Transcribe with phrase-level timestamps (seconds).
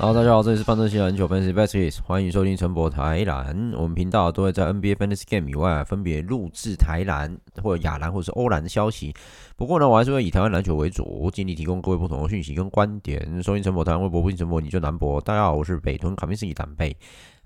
[0.00, 3.70] 好，大家好，这里是范特西篮球 Fantasy Baskets，欢迎收听陈博台篮。
[3.74, 9.12] 我们频道都会在 NBA Fantasy Game 以外，分别录制台篮或者亚篮或者是欧篮的消息。
[9.58, 13.42] 不过呢，我还是会以台湾篮球为主，尽力提供各位不同的讯息跟观点。
[13.42, 15.20] 收听陈博台湾微博，不听陈博你就难博。
[15.20, 16.96] 大家好，我是北屯卡米斯基坦贝。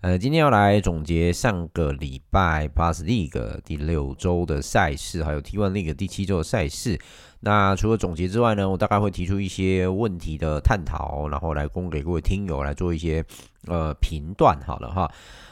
[0.02, 7.00] 呃，今天要来总结上个礼拜 Plus League 第六周的赛事，还有 T1 League 第七周的赛事。
[7.44, 13.22] 那除了总结之外呢，我大概会提出一些问题的探讨，然后来供给各位听友来做一些
[13.66, 15.10] 呃评断，好了哈。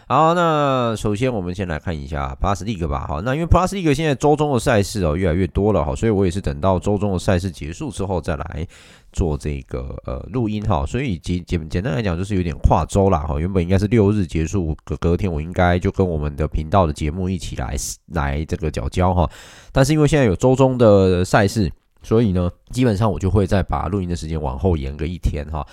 [0.08, 8.66] 好，那首先我们先来看一下 Plus League 吧，好，那因为 Plus League 现在周中的赛事哦越来越多了哈，所以我也是等到周中的赛事结束之后再来
[9.12, 17.74] 做这个呃录音哈，所以简简简单来讲就是有点跨周啦哈，原本应该是六日结束，隔隔天我应该就跟我们的频道的节目一起来
[18.08, 19.30] 来这个角交哈，
[19.72, 21.72] 但是因为现在有周中的赛事。
[22.02, 25.66] 所以呢，基本上我就会再把录音的时间往后延个一天哈，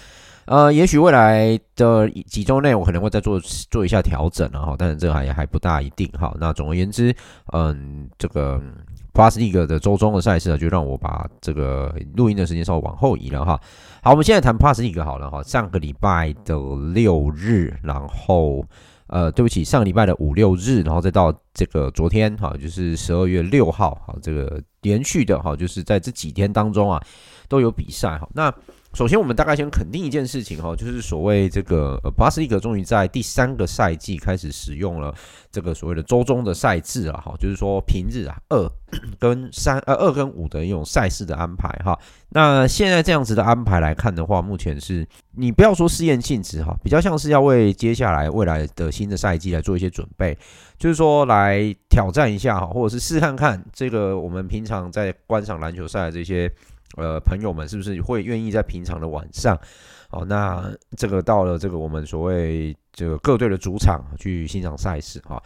[0.45, 6.35] 呃，也许未来的几周内我可能会再做做一下调整了哈，但是这还还不大一定哈。
[6.39, 7.15] 那总而言之，
[7.53, 8.61] 嗯，这个
[9.13, 13.59] Plus League 的周中的赛事呢，就让我把这个录音的时间稍微往后移了哈。
[14.01, 15.43] 好，我们现在谈 Plus League 好了哈。
[15.43, 16.55] 上个礼拜的
[16.93, 18.63] 六日，然后。
[19.09, 26.99] 呃，对不起，上礼拜的五六日，然后再到这个昨天，哈，就是十二月六号，哈，这个连续的，哈，就是在这几天当中啊，
[27.47, 28.53] 都有比赛，哈，那。
[28.93, 35.13] 首先，我们大概先肯定一件事情哈，就是所谓这个呃，Plus League 终于在第三个赛季开始使用了
[35.51, 38.71] 这个所谓的周中的赛制了，哈，就是说平日啊二
[39.19, 41.97] 跟三呃二跟五的一种赛事的安排哈。
[42.29, 50.35] 那现在这样子的安排来看的话，目前是你不要说试验性质哈，比较像是要为接下来未来的新的赛季来做一些准备，
[50.79, 56.51] 就是说来挑战一下哈，或者是试看看这个我们平常在观赏篮球赛的这些。
[56.97, 59.57] 呃，朋友们是不是会愿意在平常的晚上，
[60.09, 65.41] 哦，那这个到了这个我们所谓这个各队的主场去欣赏赛事哈，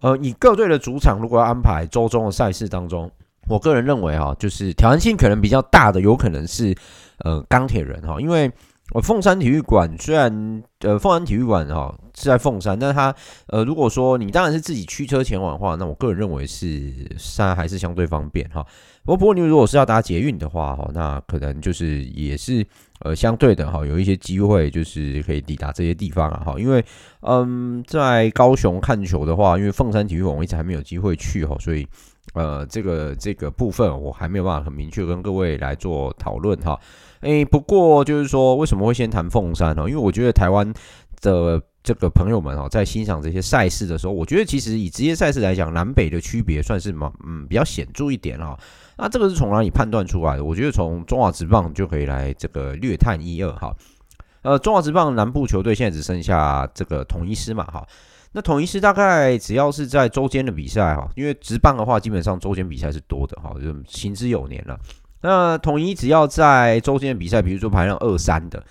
[0.00, 3.10] 呃，以各队的主场如果要安排周中的赛事当中，
[3.48, 6.74] 我个人认为哈，就是挑战性可能比较大的，有可能是
[7.18, 8.50] 呃钢铁人哈，因为
[8.92, 13.14] 我凤山体育馆虽然呃凤山体育馆哈是在凤山，但是它
[13.46, 18.66] 呃如果说你当然是自己驱车前往的话，那我个人认为是山还是相对方便哈。
[19.04, 22.66] 不过，不过你如果是要搭捷运的话，哈，那可能就是也是
[23.00, 26.84] 呃相对的哈，有一些机会就是可以抵达这些地方啊，哈，因为
[27.20, 31.86] 嗯，在高雄看球的话，因为凤山体育馆我一直还没有机会去哈，所以
[32.34, 36.78] 呃，这个这个部分我还没有办法很明确跟各位来做讨论哈。
[37.20, 39.88] 诶，不过就是说为什么会先谈凤山呢？
[39.88, 40.70] 因为我觉得台湾
[41.22, 48.58] 的这个朋友们哈，在欣赏这些赛事的时候，我觉得其实以职业赛事来讲，南北的区别算是蛮嗯比较显著一点啊。
[48.96, 50.44] 那这个是从哪里判断出来的？
[50.44, 53.74] 我觉得从中华职棒就可以来这个略探一二哈。
[54.42, 57.86] 呃，中华职棒南部球队现在只剩下这个统一狮嘛哈。
[58.32, 64.78] 那统一狮大概只要是在周间的比赛哈，因为职棒的话基本上周间比赛是多的哈，就行之有年了。
[65.22, 68.62] 那统一只要在周间的比赛，比如说排上二三的，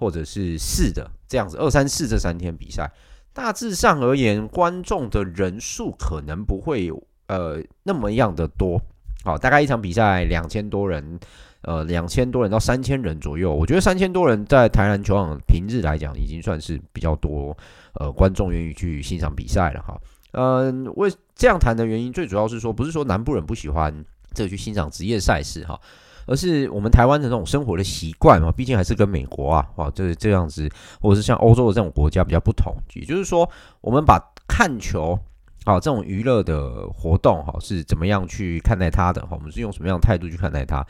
[0.00, 2.90] 或者是四的这样子，二三四这三天比赛，
[3.34, 6.90] 大致上而言，观众的人数可能不会
[7.28, 8.80] 呃那么样的多。
[9.22, 11.20] 好，大概一场比赛两千多人，
[11.60, 13.54] 呃，两千多人到三千人左右。
[13.54, 17.54] 我觉得三千多人在台南球场平日来讲，已经算是比较多，
[18.00, 20.00] 呃，观众愿意去欣赏比赛了哈。
[20.32, 23.92] 嗯、为这样谈的原因，最主要是说，不是说南部人不喜欢
[24.32, 25.78] 这个去欣赏职业赛事哈，
[26.26, 30.68] 而是我们台湾的这种生活的习惯嘛，毕竟还是跟美国啊，哇，这这样子，
[31.00, 32.74] 或者是像欧洲的这种国家比较不同。
[32.94, 33.48] 也就是说，
[33.80, 35.18] 我们把看球
[35.64, 40.84] 啊这种娱乐的活动哈是怎么样去看待它的哈，我们是用什么样的态度去看待它？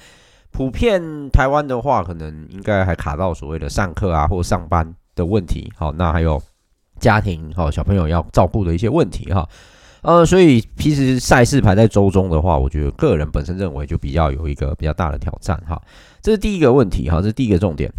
[0.50, 5.72] 普遍台湾的话，可能应该还卡到所谓的上课啊或上班的问题。
[5.76, 6.42] 好，那还有
[6.98, 9.48] 家庭哈小朋友要照顾的一些问题哈。
[10.02, 15.80] 呃，所以其实赛事排在周中的话，我觉得个人本身认为就比较有一个比较大的挑战哈。
[16.22, 17.90] 这是第一个问题哈，这是第一个重点。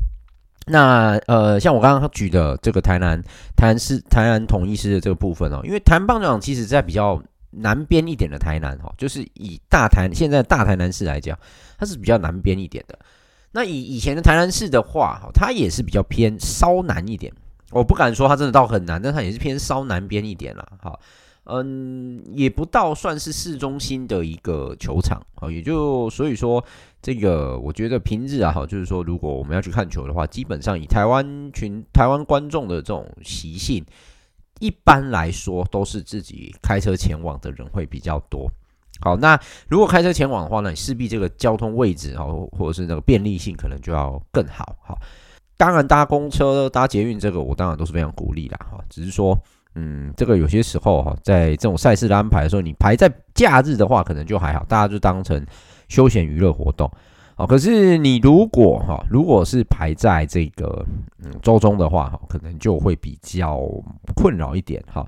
[0.67, 3.21] 那呃，像我刚刚举的这个台南
[3.55, 11.37] 台南市台南统一狮的这个部分哦，因为台南棒球场其实在比较南边一点的台南哈，就是以大台现在大台南市来讲，
[11.77, 12.97] 它是比较南边一点的。
[13.51, 17.31] 那以以前的台南市的话哈，它也是比较偏稍南一点。
[17.71, 20.65] 我不敢说它真的到很南，但它也是偏稍南边一点啦。
[20.81, 20.97] 哈。
[21.53, 26.63] 嗯，也不到算是市中心的一个球场啊，也就所以说，
[27.01, 33.85] 这个我觉得平日啊，哈，就是说，如果我们要去看球的话，基本上以台湾群、台湾观众的这种习性，
[34.59, 38.49] 一般来说都是自己开车前往的人会比较多。
[39.01, 39.37] 好，那
[39.67, 42.23] 如果开车前往的话呢，势必这个交通位置啊，
[42.57, 44.77] 或者是那个便利性可能就要更好。
[44.81, 44.97] 好，
[45.57, 48.57] 当然搭公车、搭捷运这个，我当然都是非常鼓励啦。
[48.71, 49.37] 哈，只是说。
[49.75, 55.45] 嗯，这个有些时候哈，在这种赛事的安排的时候，你排在假日的话，可能就还好，大家就当成
[55.87, 56.91] 休闲娱乐活动。
[57.35, 60.85] 好，可是你如果哈，如果是排在这个
[61.23, 63.61] 嗯周中的话哈，可能就会比较
[64.13, 65.07] 困扰一点哈。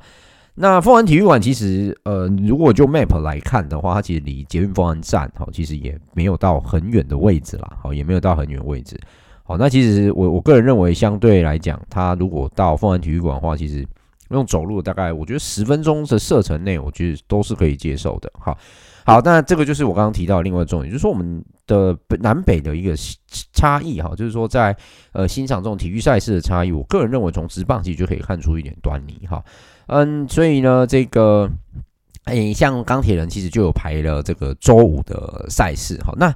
[0.55, 8.97] 那凤凰体育馆其实呃，如果就 map 来看的话，它其实离捷运凤安站哈，其实也没有到很远的位置啦，好，也没有到很远位置。
[9.43, 13.85] 好，那其实我我个人认为，相对来讲，它如果到凤凰体育馆的话，其实。
[14.33, 18.31] 用走路大概，我觉得十分钟的射程内，我觉得都是可以接受的。
[18.39, 18.57] 好，
[19.05, 22.95] 好，那这个就是我刚刚提到的另外一个重点，就是说我们的南北的一个
[23.51, 24.75] 差异哈，就是说在
[25.11, 29.43] 呃欣赏这种体育赛事的差异，我个人认为从直棒其实就可以看出一点端倪哈。
[29.87, 31.49] 嗯，所以呢，这个
[32.25, 36.33] 诶，像钢铁人其实就有排了这个周五的赛事哈，那。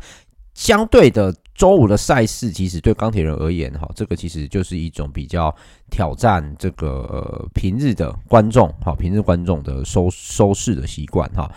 [0.53, 5.53] 相对的，周五的赛事其实对钢铁人而言，哈，这个其实就是一种比较
[5.89, 11.51] 挑战这个、呃、平日的观众，哈，平日观众的收收视的习惯，哈。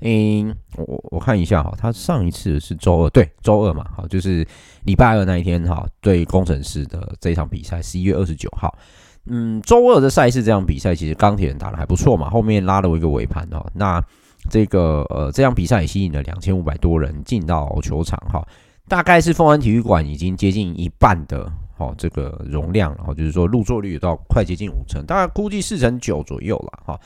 [0.00, 4.46] 嗯，我我看一下，哈，他上一次是周二，对，周二嘛，哈，就是
[4.84, 8.76] 礼拜二那一天，哈，对工程师的这场比赛，十一月二十九号。
[9.24, 14.04] 嗯，周二的赛事这场比赛，其实钢铁人打得还不错嘛，后面拉了一个尾盘，哈，那。
[14.48, 18.46] 这个呃，这场比赛也吸引了两千五百多人进到球场哈，
[18.88, 27.00] 大概是凤安体育馆已经接近一半的哦这个容量，然后就是说入座率到快接近五成，大概估计四成九左右了哈。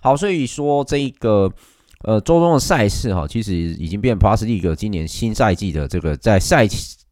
[0.00, 1.50] 好，所以说这个
[2.02, 6.66] 呃周中的赛事哈，其实已经变 Plus League 今年新赛季的这个在赛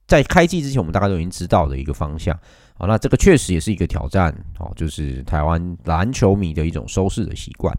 [0.07, 2.39] 在开季之前，我们大概都已经知道的一个方向。
[2.77, 7.77] 好，那这个确实也是一个挑战哦，就是台湾篮球迷的一种收视的习惯。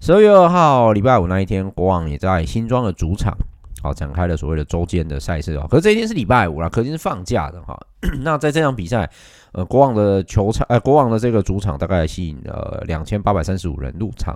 [0.00, 3.36] 十二月二号，礼拜五那一天，国王也在新庄的主场，
[3.84, 5.66] 好展开了所谓的周间的赛事啊。
[5.70, 7.78] 可是这一天是礼拜五啦，可见是放假的哈。
[8.24, 9.08] 那在这场比赛，
[9.52, 14.34] 呃，国王的球场，呃，国王的这个主场大概吸引了两千八百三十五人入场。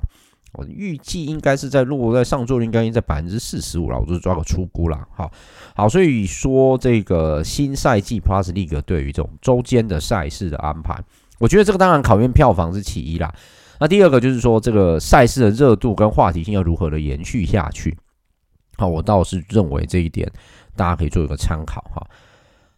[0.53, 5.07] 我预计应该是在落在上座率应该在百分之四十五了，我就是抓个出估啦。
[5.15, 5.31] 好，
[5.75, 10.99] 好，所以说这个新赛季 Plus League 对于这种周间的赛事的安排，
[11.39, 13.33] 我觉得这个当然考验票房是其一啦。
[13.79, 17.97] 那第二个就是说，这个赛事的热度跟话题性要如何的延续下去？
[18.79, 20.31] 好，我倒是认为这一点
[20.75, 22.07] 大家可以做一个参考哈。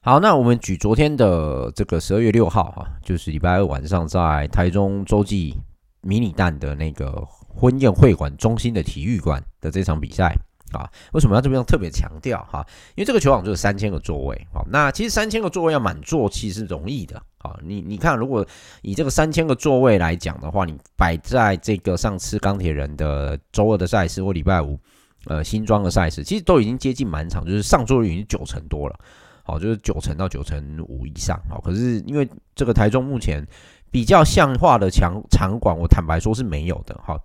[0.00, 5.54] 好，那我们举昨天的这个十二月六号哈，就是礼拜二晚上在台中洲际
[6.00, 10.35] 迷你蛋的那个婚宴会馆中心的体育馆的这场比赛。
[10.73, 12.64] 啊，为什么要这边特别强调哈？
[12.95, 18.47] 因为这个球场就有三千个座位，好，那其实三千个座位要满座其实是容易的，好，你你看，如果
[18.83, 24.78] 以这个三千个座位来讲的话，你摆在这个上次钢铁人的周二的赛事或礼拜五，
[25.27, 28.99] 呃，新庄的赛事，其实都已经接近满场，就是上座率已经九成多了，
[29.43, 33.47] 好，就是九成到九成五以上，好，可是因为这个台中目前
[33.91, 37.21] 比较像话的场场馆，我坦白说是没有的，哈。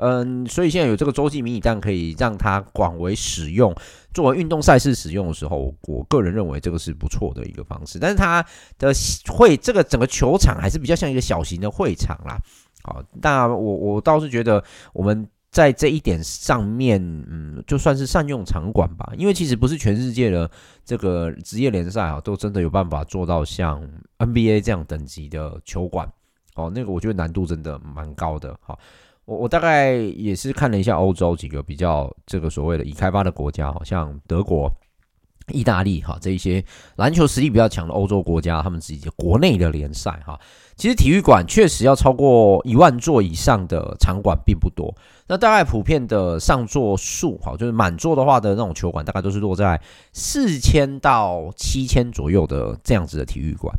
[0.00, 3.74] 嗯，所以现在有这个洲际迷你蛋可以让它广为使用，
[4.14, 7.98] 作为运动赛事使用的时候，我个人认为这个是不错的一个方式。
[7.98, 8.40] 但是它
[8.78, 8.92] 的
[9.26, 12.38] 会这个整个球场还是比较像一个小型的会场啦。
[12.84, 14.62] 好，那我我倒是觉得
[14.92, 19.12] 我们在这一点上面，嗯，就算是善用场馆吧。
[19.16, 20.50] 因为其实不是全世界的
[20.84, 23.82] 这个职业联赛啊，都真的有办法做到像
[24.18, 26.10] NBA 这样等级的球馆。
[26.54, 28.58] 哦，那个我觉得难度真的蛮高的。
[28.60, 28.78] 好。
[29.24, 34.72] 我我大概也是看了一下欧洲几个比较这个所谓的已开发的国家，好像德国、
[35.50, 36.64] 意大利哈这一些
[36.96, 40.38] 篮球实力比较强的欧洲国家，他们自己国内的联赛哈，
[40.76, 44.94] 其实体育馆确实要超过一万座以上的场馆并不多。
[45.26, 49.80] 那大概普遍的上座数哈，就是满座的话的那种球馆，大概都是落在
[50.12, 53.74] 四千到七千左右的这样子的体育馆。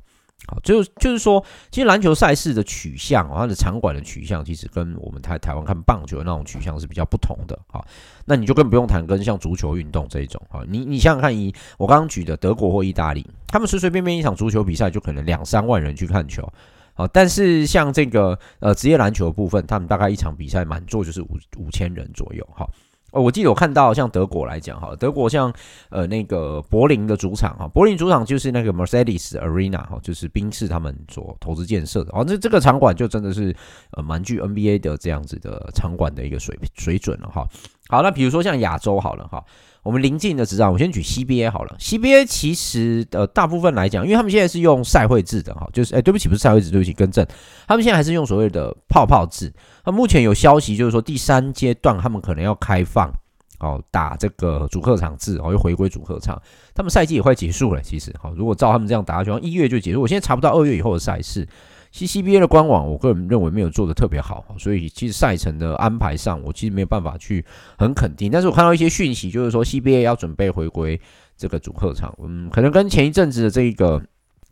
[0.47, 7.59] 好，就就是说，其实篮球赛事的取向，它的场馆的取向，其实跟我们台台湾看棒球的那种取向是比较不同的。
[7.67, 7.85] 好，
[8.25, 10.41] 那你就更不用谈跟像足球运动这一种。
[10.49, 16.47] 好，你你想想看，以我刚刚举的德国或意大利，他们随随便便一场足球比赛就可能两三万人去看球。
[16.95, 22.47] 好，但是像这个呃职业篮球的部分，他们大概一场比赛满座就是五五千人左右。
[22.55, 22.67] 好。
[23.11, 25.53] 哦，我记得我看到像德国来讲哈，德国像
[25.89, 33.55] 呃那个柏林的主场哈，柏林主场就是那个 Mercedes Arena 哈，就是宾士他们所投资建设的哦，这这个场馆就真的是
[33.91, 37.47] 呃蛮具 NBA 的这样子的场馆的一个水水准了哈。
[37.87, 39.43] 好，那比如说像亚洲好了哈。
[39.89, 41.75] 我们临近的职场，我先举 CBA 好了。
[41.79, 47.25] CBA 其实呃大部分来讲，因为他们现在是用赛会制的哈，就是哎对不起不是赛会制，对不起更正，
[47.67, 49.51] 他们现在还是用所谓的泡泡制。
[49.83, 53.11] 那目前有消息就是说第三阶段他们可能要开放
[53.59, 56.39] 哦打这个主客场制哦，又回归主客场。
[56.75, 60.01] 他们赛季也快结束了，其实好，如果照他们这样打，就一月就结束。
[60.03, 61.47] 我现在查不到二月以后的赛事。
[61.91, 67.43] 其实 CBA 的官网，我个人认为没有做的特别好，所以其实赛程的安排上，我其实没有办法去
[67.77, 68.31] 很肯定。
[68.31, 70.99] 但是我看到一些讯息，就是说 CBA 要准备回归
[71.35, 74.01] 这个主客场，嗯，可能跟前一阵子的这个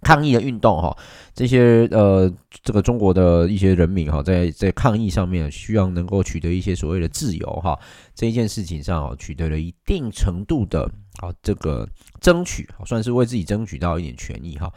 [0.02, 0.98] 抗议的运动哈，
[1.36, 2.32] 这些呃
[2.64, 7.78] 这个中国的一些人民哈，在在抗议上面需要能够取得一些所谓的自由哈，
[8.16, 10.90] 这一件事情上取得了一定程度的
[11.20, 11.88] 啊这个
[12.20, 14.72] 争取，算是为自己争取到一点权益哈。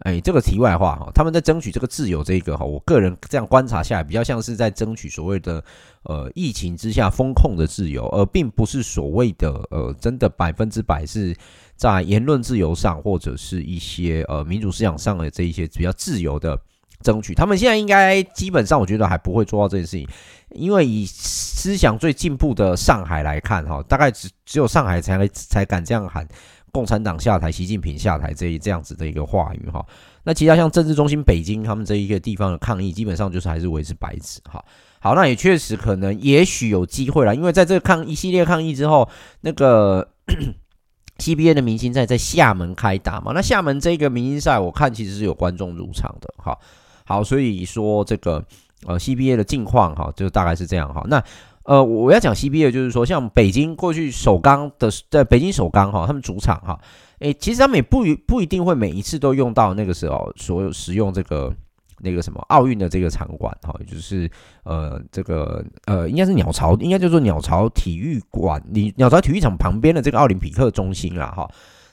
[0.00, 5.62] 哎，这个题外话哈，他们在争取这个自由，这个哈，我个人这样观察下来，比较像是在争取所谓的
[6.04, 11.36] 呃疫情之下封控的自由，而并不是所谓的呃真的百分之百是
[11.76, 16.58] 在言论自由上或者是一些呃民主思想上的这一些比较自由的
[17.02, 17.34] 争取。
[17.34, 20.08] 他们现在应该基本上，我觉得还不会做到这件事情，
[20.50, 26.26] 因为以思想最进步的上海来看哈，大概只只有上海才才敢这样喊。
[26.72, 29.84] 共产党下台，习近平下台这一这样子的一个话语哈，
[30.24, 34.64] 那其他像政治中心北京他们这一个地方的抗议，基本上就是还是维持白纸哈。
[35.00, 39.08] 好，那也确实可能也许有机会了，因为在这个抗一系列抗议之后，
[39.40, 40.06] 那个
[41.18, 46.58] CBA 的明星赛在厦门开打嘛，那厦门这个明星赛我看其实是有观众入场的哈。
[47.04, 48.44] 好，所以说这个
[48.86, 51.02] 呃 CBA 的近况哈，就大概是这样哈。
[51.08, 51.22] 那
[51.70, 56.76] 呃，我要讲 CBA 就是说，像北京过去首钢的，在北京首钢哈，他们主场哈，
[57.20, 61.54] 诶，其实他们也不不一定会每一次都用到那个时候所有使用这个
[62.00, 64.28] 那个什么奥运的这个场馆哈，就是
[64.64, 71.48] 呃这个呃应该是鸟巢，应该叫做鸟巢体育馆，你鸟巢体育场旁边的这个奥林匹克中心啦哈。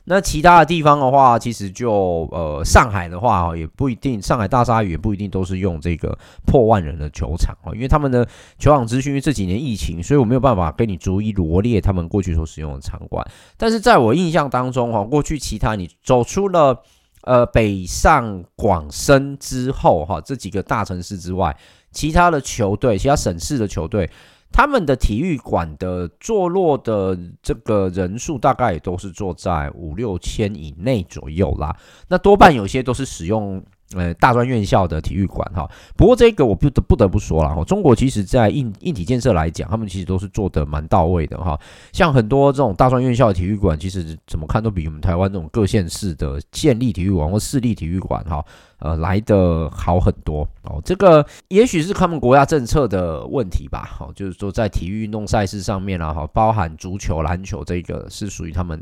[0.10, 8.26] 那其他的地方的话，其实就呃上海的话也不一定，上海大鲨鱼也不一定都是用这个破万人的球场哦，因为他们的
[8.58, 13.22] 球场资讯，因为这几年疫情，所以我没有办法跟你逐一罗列他们过去所使用的场馆。
[13.58, 16.82] 但是在我印象当中哈，过去其他你走出了
[17.24, 21.54] 呃北上广深之后哈，这几个大城市之外，
[21.92, 24.10] 其他的球队，其他省市的球队。
[24.52, 31.76] 他们的体育馆的坐落的这个人数大概也都是坐在五六千以内左右啦。
[32.08, 33.64] 那多半有些都是使用
[33.94, 35.70] 呃大专院校的体育馆哈。
[35.96, 41.60] 不过这个我不得不得不说了哈，中国其实在硬硬体建设来讲，他们其实都是做得蛮到位的哈。
[41.92, 48.44] 像很多这种大专院校的体育馆，其实怎么看都比我们台湾这种各县市的县立体育馆或市立体育馆哈。
[48.80, 50.80] 呃，来得好很多哦。
[50.86, 53.84] 这个也许是他们国家政策的问题吧。
[53.84, 58.80] 好，就是说在体育运动赛事上面啊，哈，包含足球、篮球这个是属于他们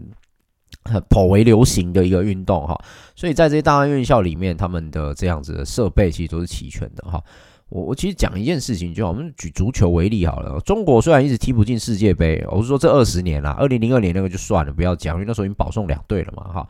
[1.10, 2.80] 颇为流行的一个运动哈。
[3.16, 7.22] 所以在这些大专院校里面，他们的这样子的设备其实都是齐全的哈。
[7.70, 10.60] 我我其实讲一件事情，就好，我们举足球为例好了。
[10.62, 16.68] 中国虽然一直踢不进世界杯，我是说这二十年啦，二零零二年那个就算了，不要讲，因为那时候已经保送两队了嘛，哈。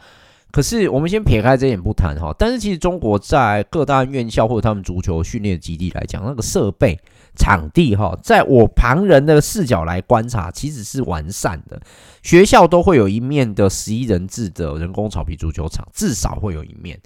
[0.51, 6.97] 可是我们先撇开这一点不谈哈，但是其实中国在各大院校或者他们足球训练基地来讲，那个设备
[7.35, 11.79] 场地哈，在我旁人的视角来观察，其实是完善的。
[12.23, 16.99] 学校都会有一面的十一人制的人工草皮足球场，至少会有一面。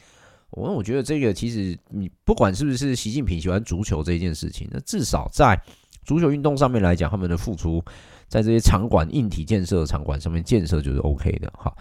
[0.51, 5.59] 我我觉得这个其实你不管是不是习近平喜欢足球这件事情，那至少在
[6.05, 7.83] 足球运动上面来讲，他们的付出
[8.27, 11.71] 在这些场馆硬体建设的场馆上面建设就是 OK 的哈。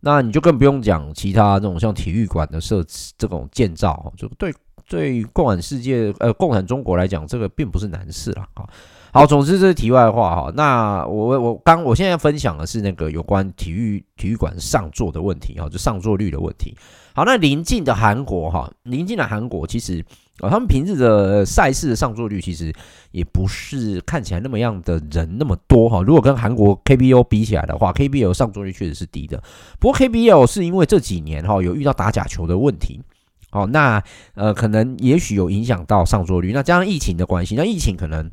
[0.00, 4.54] 那你就更不用讲其他这种像体育馆的设置这种建造，就对
[4.88, 8.64] 对共产世界呃共产中国来讲，这个并不是难事了啊。
[9.10, 10.52] 好，总之这是题外话哈。
[10.54, 16.76] 那我我刚我现在分享的是那个有关体育体育馆上座的问题哈，就上座率的问题。
[17.14, 20.04] 好，那邻近的韩国哈，邻近的韩国其实
[20.40, 22.72] 啊，他们平日的赛事的上座率其实
[23.10, 26.02] 也不是看起来那么样的人那么多哈。
[26.02, 29.42] 如果跟韩国 KBO 比起来的话，KBL 上座率确实是低的。
[29.80, 33.00] 不过 KBO 是因为这几年哈有遇到打假球的问题。
[33.50, 34.02] 哦，那
[34.34, 38.30] 呃，可能也许有影响到上座率，那加上疫情的关系，那疫情可能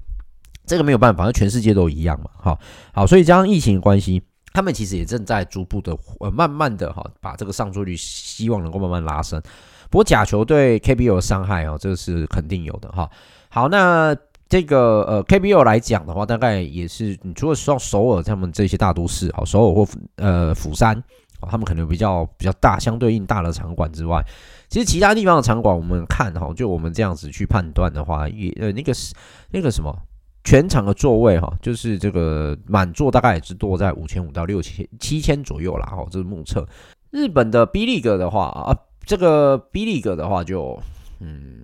[0.65, 2.59] 这个没有办法，那全世界都一样嘛，好，
[2.93, 9.41] 好，所以加上疫情的关系，他们其实也正在逐步的呃，慢慢的哈，把这个上座率希望能够慢慢拉升。
[9.89, 13.09] 不过假球对 KBO 的伤害哦，这个是肯定有的哈。
[13.49, 14.13] 好，那
[14.49, 21.01] 这个呃 KBO 来讲的话，大概也是你除了像首尔他们这些大都市，好，首尔或呃釜山，
[21.39, 24.21] 他们可能比较比较大，相对应大的场馆之外。
[24.75, 29.15] 其实其他地方的场馆，我们看哈，就我们这样子去判断的话，也呃那个是
[29.51, 29.97] 那个什么
[30.43, 36.67] 全场的座位哈，就是这个满座大概也是多在五千五到六千七千左右啦哈，这是目测。
[37.09, 40.77] 日本的 B League 的话啊，这个 B League 的话就
[41.21, 41.63] 嗯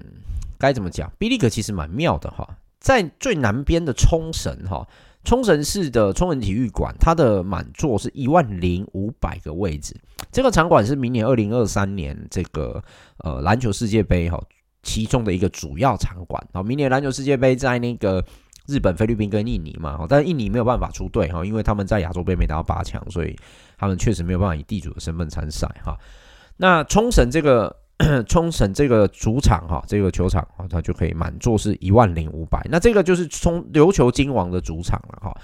[0.57, 2.47] 该怎么讲？B League 其实蛮妙的哈，
[2.79, 4.87] 在最南边的冲绳哈。
[5.23, 9.95] 冲绳市的冲绳体育馆，它的满座是一万零五百个位置。
[10.31, 12.83] 这个场馆是明年二零二三年这个
[13.17, 14.41] 呃篮球世界杯哈
[14.83, 16.43] 其中的一个主要场馆。
[16.53, 18.23] 好，明年篮球世界杯在那个
[18.67, 23.35] 日本、菲律宾跟印尼嘛，但印尼没有办法出队哈，因为他们在亚洲杯没达到八强，所以
[23.77, 25.97] 他们确实没有办法以地主的身份参赛哈。
[26.57, 27.80] 那冲绳这个。
[28.27, 32.65] 冲绳这个主场哈，这个球场啊，它就可以满座是一万零五百。
[32.69, 35.35] 那这个就是冲琉球金王的主场了哈。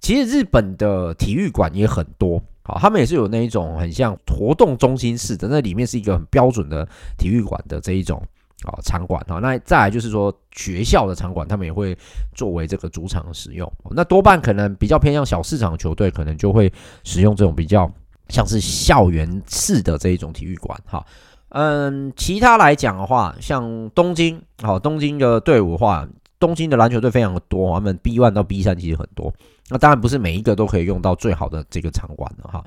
[0.00, 8.22] 其实日本的体育馆也很多，好，他们也是有那一种很像活动中心式的，那里面是一个很标准的体育馆的这一种
[8.62, 9.40] 啊场馆哈。
[9.40, 11.98] 那再来就是说学校的场馆，他们也会
[12.32, 13.70] 作为这个主场使用。
[13.90, 16.72] 那多半可能比较偏向小市场球队，可能就会
[17.02, 17.90] 使用这种比较
[18.28, 21.04] 像是校园式的这一种体育馆哈。
[21.50, 26.06] 嗯，其他来讲的话，像东京，好，东京的队伍的话，
[26.38, 29.32] 东京的篮球队非常的多，他们 B one 到 B 三其实很多。
[29.70, 32.64] 那当然不是每一个都可以用到最好的这个场馆的哈。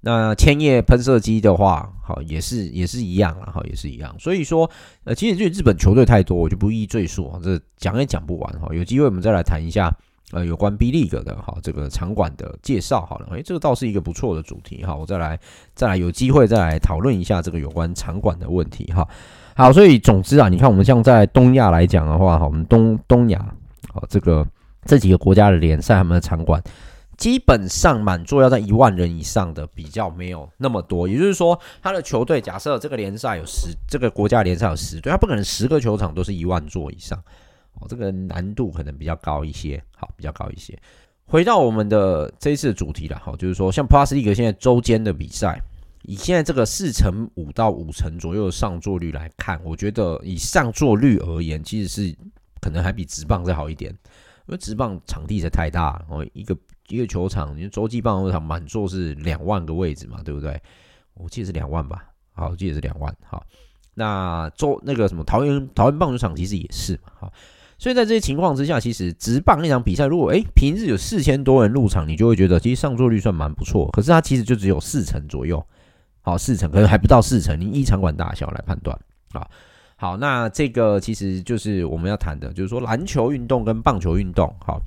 [0.00, 4.14] 那千叶喷射机的话，好，也是也是一样了哈，也是一样。
[4.18, 4.68] 所以说，
[5.04, 8.68] 呃，其实就日本球队太多，我就不一一赘述，这讲也讲不完哈。
[8.74, 9.94] 有机会我们再来谈一下。
[10.32, 15.38] 呃，有关 B League 的哈，这个场馆的介绍好了，诶，这个倒是一个不错的主题哈，我再来
[15.74, 19.06] 再来有机会再来讨论一下这个有关场馆的问题哈。
[19.54, 23.54] 好，所以总之啊，你看我们像在东亚来讲的话哈，我们东东亚
[23.92, 24.46] 好这个
[24.86, 26.62] 这几个国家的联赛，他们的场馆
[27.18, 37.22] 基本上满座要在一万人以上的比较没有那么多，也就是说，他的球队假设这个联赛有十，这个国家联赛有十队，他不可能十个球场都是一万座以上。
[37.88, 40.78] 这个难度可能比较高一些，好，比较高一些。
[41.24, 45.58] 回到我们的这一次的主题了，好，就是说像 Plus League 现在周间的比赛，
[46.02, 52.14] 以现在这个四成五到五成左右的上座率来看，我觉得以上座率而言，其实是
[52.60, 53.90] 可能还比直棒再好一点，
[54.46, 56.54] 因为直棒场地才太大，哦，一个
[56.88, 60.60] 一个球场，因为洲际棒球场满座是两万个位置嘛，对不对？
[61.14, 63.46] 我记得是两万吧，好，我记得是两万，好，
[63.94, 67.32] 那周那个什么桃园桃园棒球场其实也是嘛，好。
[67.82, 73.90] 所以在这些情况之下，其实直棒那场比赛，如果诶平日有四千多人入场，你就会觉得其实上座率算蛮不错。
[73.90, 75.60] 可是它其实就只有四成左右，
[76.20, 77.60] 好，四成可能还不到四成。
[77.60, 78.96] 你依场馆大小来判断
[79.32, 79.44] 啊。
[79.96, 84.80] 好，那这个其实就是我们要谈的，就是说篮球运动跟棒球运动，好。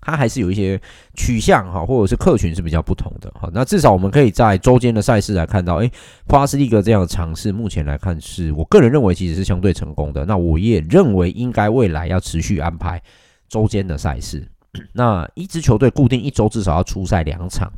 [0.00, 0.80] 它还是有一些
[1.14, 3.50] 取向哈，或者是客群是比较不同的哈。
[3.52, 5.92] 那至少我们可以在周间的赛事来看到，诶
[6.26, 10.24] ，Plus League 这样的尝试，目前来看是我个人认为其实是相对成功的。
[10.24, 13.00] 那我也认为应该未来要持续安排
[13.48, 14.48] 周间的赛事。
[14.94, 17.70] 那一支球队固定一周至少要出赛两场，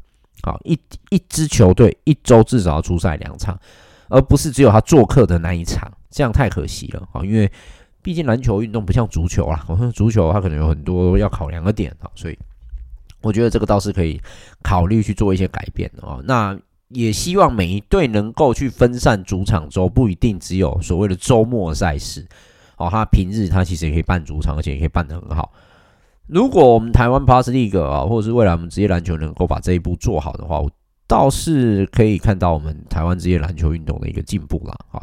[0.43, 0.79] 好，一
[1.11, 3.59] 一支球队一周至少要出赛两场，
[4.09, 7.51] 而不是只有他做客的那一场，这样太可惜了哈，因为。
[8.03, 12.37] 毕竟篮球运动不像足球啦，好 像足球它可能有很多要考量的点啊，所以
[13.21, 14.21] 我觉得这个倒是可以
[14.63, 16.21] 考虑去做一些改变哦。
[16.25, 22.27] 那也希望每一队能够去分散主场周，不一定只有所谓的周末赛事
[22.77, 22.89] 哦。
[22.91, 25.53] 它平日它其实也可以办主场，而且也可以办得很好。
[26.27, 30.71] 如果我们台湾 Plus League 啊，或者是未来我们职业篮球能够把这一步做好的话，我
[31.07, 34.77] 倒是可以看到我们台湾职业篮球运动的一个进步啦。
[34.91, 35.03] 好。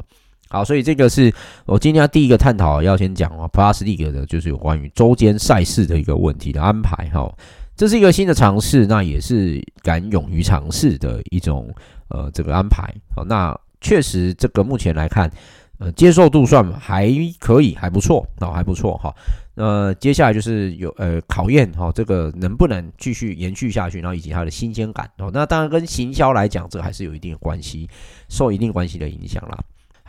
[0.50, 1.32] 好，所以这个是
[1.66, 7.32] 我今天第一个探讨要先讲啊，Plus League 的就是有关于周间赛事的一个问题的安排哈。
[7.76, 11.74] 这是一个新的尝试，那也是敢勇于尝试的一种
[12.10, 12.94] 呃这个安排。
[13.16, 15.32] 好，那确实这个目前来看，
[15.78, 17.08] 呃接受度算还
[17.40, 19.16] 可以，还不错，哦，还不错哈。
[19.54, 25.30] 呃，接下来就是有呃考验哈，这个能不能继续延续下去，然后以及它的新鲜感哦。
[25.32, 27.88] 那当然跟行销来讲，这还是有一定的关系，
[28.30, 29.58] 受一定关系的影响啦。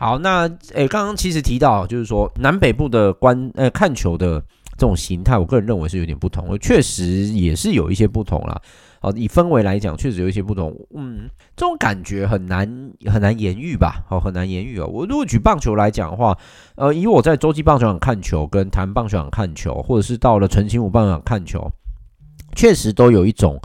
[0.01, 8.59] 好，那诶，刚刚其实提到就是说南北部的观呃看球的这种形态，我个人认为是有点不同，确实也是有一些不同啦。
[8.99, 10.75] 好，以氛围来讲，确实有一些不同。
[10.95, 12.67] 嗯，这种感觉很难
[13.05, 14.03] 很难言喻吧？
[14.09, 14.87] 好，很难言喻哦。
[14.87, 16.35] 我如果举棒球来讲的话，
[16.77, 21.71] 呃，以我在洲际棒球场看球，跟台湾棒球场看球，或者是到了澄清湖棒球场看球，
[22.55, 23.61] 确实都有一种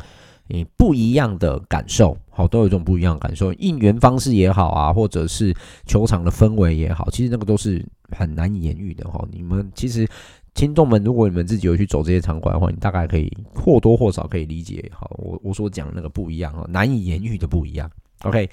[0.49, 2.17] 诶不一样的感受。
[2.31, 5.55] 好，都有一种不一样的感受，应援方式也好啊，或者是
[5.87, 9.27] 球场的氛围也好，其实那个都是很难言喻的哈。
[9.31, 10.07] 你们其实。
[10.55, 17.91] 听众们，如果你们自己有去走这些场馆的话，你大概可以或多或少可以理解，好，我我所讲那个不一样啊，难以言喻的不一样。
[18.23, 18.49] OK，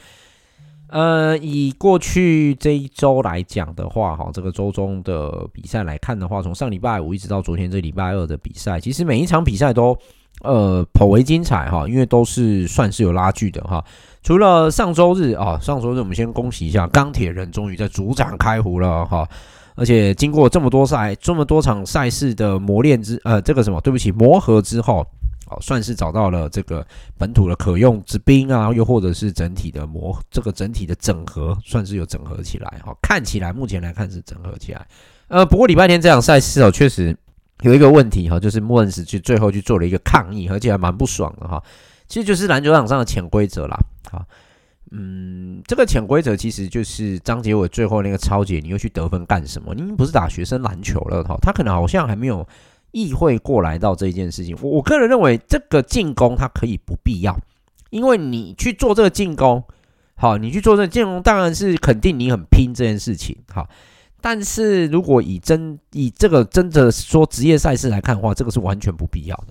[0.88, 9.97] 呃，以过去这一周来讲的话，哈，这个周中的比赛来看的话，从上礼拜五一直到昨天这礼拜二的比赛，其实每一场比赛都
[10.41, 13.83] 呃颇为精彩哈，因为都是算是有拉锯的哈。
[14.21, 19.27] 除了上周日啊，上周日我们先恭喜一下钢铁人终于在主场开胡了哈。
[19.75, 24.99] 而且经过这么多赛、这么多场赛事的磨练之，呃，这个什么，对不起，磨合之后，
[25.47, 26.85] 哦，算是找到了这个
[27.17, 34.87] 本土的可用之兵啊，又或者是整体的磨，这个整体的整合，算是有整合起来，哈，看起来目前来看是整合起来。
[35.27, 37.17] 呃，不过礼拜天这场赛事哦，确实
[37.63, 41.62] 有一个问题哈，就是莫恩斯去最后去做了一个抗议，而且还蛮不爽的哈。
[42.08, 43.78] 其实就是篮球场上的潜规则啦，
[44.12, 44.23] 啊。
[44.95, 49.73] 嗯，这个潜规则其实就是张杰伟最后那个超姐，你又去得分干什么？
[49.73, 52.47] 你不是打学生篮球了哈，他可能好像还没有
[52.91, 54.56] 意会过来到这一件事情。
[54.62, 57.36] 我我个人认为，这个进攻他可以不必要，
[57.89, 59.63] 因为你去做这个进攻，
[60.13, 63.67] 好，你去做这个进攻当然是肯定你很拼这件事情，好，
[64.23, 69.49] 但是如果以真以这个真的说职业赛事来看的话，这个是完全不必要的，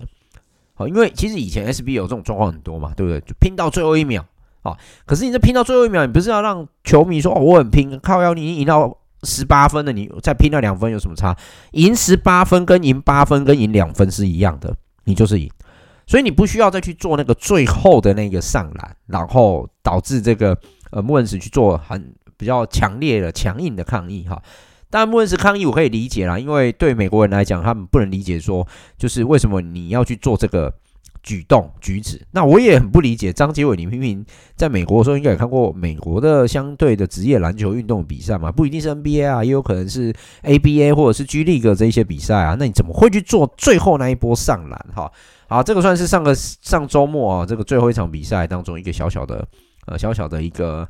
[0.73, 3.19] 好，因为其实以前 S B 有这种状况很多嘛，对不对？
[3.21, 4.25] 就拼到最后一秒。
[4.63, 4.77] 啊！
[5.05, 11.35] 可是你这拼到最后一秒，你不是要让球迷说哦，我很拼，靠腰，你赢到十八分了，你再拼那两分有什么差？
[11.73, 15.51] 赢十八分跟赢八分跟赢两分是一样的，你就是赢。
[16.07, 20.57] 所以你不需要再去做那个最后的那个上篮，然后导致这个
[20.91, 24.41] 呃莫恩斯去做很比较强烈的强硬的抗议哈。
[24.89, 28.67] 当然穆恩斯抗议我可以理解啦，因为对美国人来讲，他们不能理解说
[28.97, 30.73] 就是为什么你要去做这个。
[31.23, 33.31] 举动举止，那我也很不理解。
[33.31, 34.25] 张杰伟，你明明
[34.57, 38.51] 在美国的时候应该也看过美国的相对的职业篮球运动比赛嘛？
[38.51, 42.57] 不一定是 NBA 啊，也有可能是 ABA 或者是 G League 这一些比赛啊。
[42.59, 44.85] 那你怎么会去做最后那一波上篮？
[44.93, 45.09] 哈，
[45.47, 49.47] 好，这个算是上个上周末啊，这个最后一场比赛当中一个小小的
[49.85, 50.85] 呃小小的一个。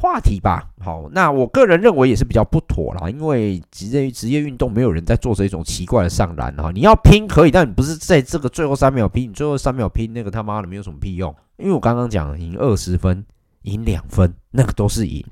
[0.00, 13.26] 话题吧，好，那我个人认为也是比较不妥啦，因为职业职业运动没有人在做这种奇怪的上篮哈，你要拼可以，但你不是在这个最后三秒拼，你最后三秒拼那个他妈的没有什么屁用，因为我刚刚讲赢二十分，
[13.62, 15.24] 赢两分，那个都是赢，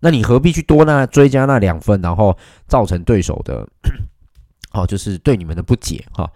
[0.00, 2.34] 那你何必去多那追加那两分，然后
[2.66, 3.68] 造成对手的，
[4.72, 6.26] 好，就是对你们的不解哈，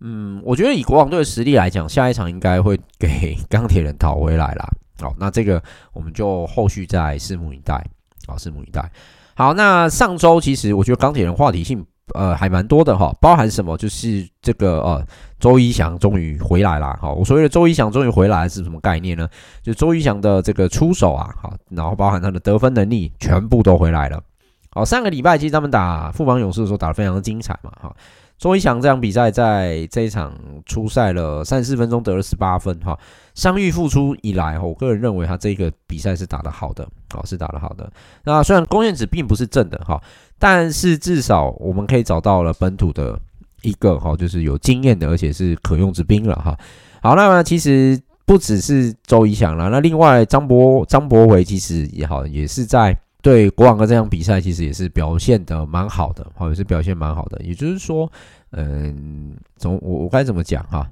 [0.00, 4.66] 嗯，我觉得以国王队的实力来讲，下一场应该会给钢铁人讨回来啦。
[5.02, 5.60] 好，那这个
[5.92, 7.84] 我们就后续再拭目以待。
[8.26, 8.88] 好，拭目以待。
[9.34, 11.84] 好，那上周其实我觉得钢铁人话题性
[12.14, 13.76] 呃还蛮多的哈，包含什么？
[13.76, 15.04] 就是这个呃
[15.40, 16.96] 周一翔终于回来了。
[17.00, 19.28] 好，我所谓的周一翔终于回来是什么概念呢？
[19.60, 24.22] 就周一翔的这个出手啊，好，然后包含他的得分能力全部都回来了。
[24.70, 27.94] 好，上个礼拜其实他们打富邦勇士的时候打得非常的精彩嘛，哈。
[28.42, 32.98] 周一翔这场比赛在这一场出赛了三十四分钟，得了十八分，哈。
[33.36, 37.88] 伤愈复出以来，我个人认为他这个比赛是打得好的，好，是打得好的。
[38.24, 40.02] 那虽然贡献值并不是正的，哈，
[40.40, 43.16] 但是至少我们可以找到了本土的
[43.62, 46.58] 一个，哈，就是有经验的，而且是可用之兵了，哈。
[47.00, 57.40] 好，那么其实不只是周一翔了，那另外张博张博维其实也好，也是在对国王的这场比赛，其实也是表现的蛮好的，好，也是表现蛮好的。
[57.42, 58.10] 也就是说，
[58.50, 60.86] 嗯，怎么我我该怎么讲哈？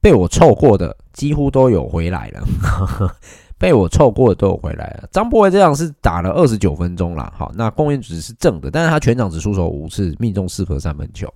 [0.00, 2.42] 被我凑过的几乎都有回来了，
[3.58, 5.08] 被我凑过的都有回来了。
[5.10, 11.32] 张博伟这样是打了二十九分钟啦，好，那贡献值是正的，但是他全场只出手五次，命中四颗三分球，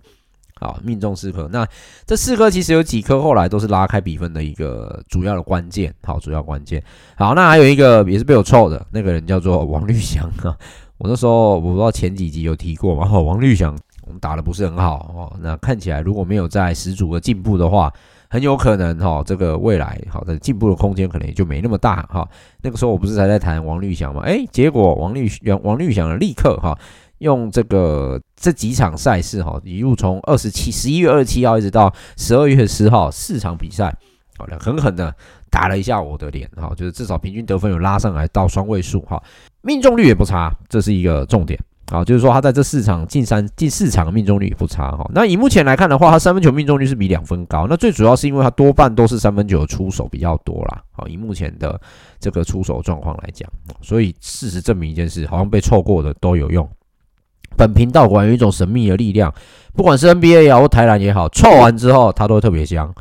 [0.55, 1.49] 好，命中四颗。
[1.53, 1.67] 那
[2.07, 6.83] 这四颗其实有几颗后来都是拉开比分的一个主要的关键，好，主要关键。
[7.17, 10.57] 好，那还有一个也是被我凑的那个人叫做王绿祥啊，
[10.99, 17.93] 我那时候我不知道前几集有提过嘛，王绿祥我们打得不是很好哦，那看起来如果没有在十组的进步的话。
[18.33, 22.27] 很有可能哈，这个未来好的进步的空间可能也就没那么大哈。
[22.63, 24.23] 那个时候我不是才在谈王律翔嘛？
[24.23, 25.31] 哎，结果王律
[25.63, 26.75] 王律翔立刻哈
[27.23, 33.95] 用这个这几场赛事哈，一路从二十七十一月二十七号一直到十二月十号四场比赛，
[34.37, 35.15] 好的狠狠的
[35.51, 39.23] 打了一下我的脸哈，就是至少平均得分有拉上来到双位数哈，
[39.63, 41.59] 命中率也不差，这是一个重点。
[41.91, 45.05] 啊，就是说他在这四场近三近四场命中率也不差哈。
[45.13, 47.67] 那以目前来看的话，他三分球命中率是比两分高。
[47.69, 50.83] 那最主要是因为他多半都是三分球出手比较多啦。
[50.93, 51.79] 好，以目前的
[52.19, 53.47] 这个出手状况来讲，
[53.83, 56.67] 所以事实证明一件事，好像被错过的都有用。
[57.57, 59.33] 本频道果然有一种神秘的力量，
[59.75, 62.93] 不管是 NBA 也好，或台篮也好，凑完之后他都特别香。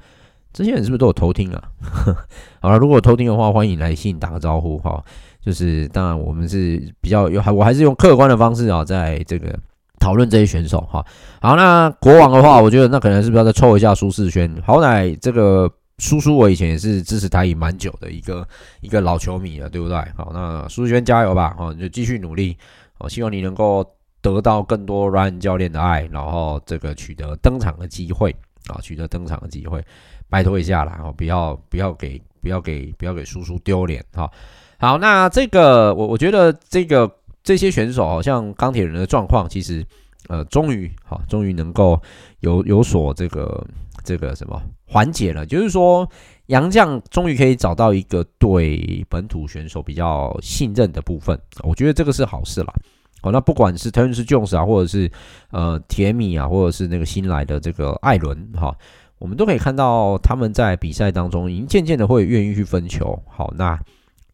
[0.53, 1.63] 这些人是不是都有偷听啊？
[2.59, 5.01] 好了，如果偷听的话，欢迎来信打个招呼哈。
[5.43, 9.57] 就是当然，我们是比较有还我还是用客观的方式啊，在这个
[9.97, 11.03] 讨论这些选手哈。
[11.41, 14.53] 好，那国王的话，我觉得那可能是不是要再凑一下苏世轩？
[14.63, 18.45] 好歹这个叔叔我以前也是支持台银蛮久的一个
[18.81, 19.97] 一个老球迷了，对不对？
[20.15, 21.55] 好，那苏世轩加油吧！
[21.57, 22.57] 好，就继续努力。
[22.99, 23.83] 我希望你能够
[24.21, 28.35] 得到更多 Ryan 教练的爱，然后这个取得登场的机会
[28.67, 29.83] 啊，取得登场的机会，
[30.29, 30.99] 拜托一下啦！
[31.03, 34.29] 哦，不要不要给不要给不要给叔叔丢脸哈。
[34.77, 37.09] 好，那这个我我觉得这个
[37.43, 39.85] 这些选手好像钢铁人的状况，其实
[40.27, 41.99] 呃终于好，终于能够
[42.41, 43.65] 有有所这个
[44.03, 46.07] 这个什么缓解了，就是说
[46.47, 52.73] 杨将终于可以找到一个对本土选手比较信任的部分，我觉得这个是好事啦。
[53.21, 55.11] 好，那不管是 Terence Jones 啊，或者是
[55.51, 58.75] 呃铁米啊，或者是那个新来的这个艾伦哈，
[59.19, 63.21] 我们都可以看到他们在比赛当中已经渐渐的会愿意去分球。
[63.27, 63.79] 好，那。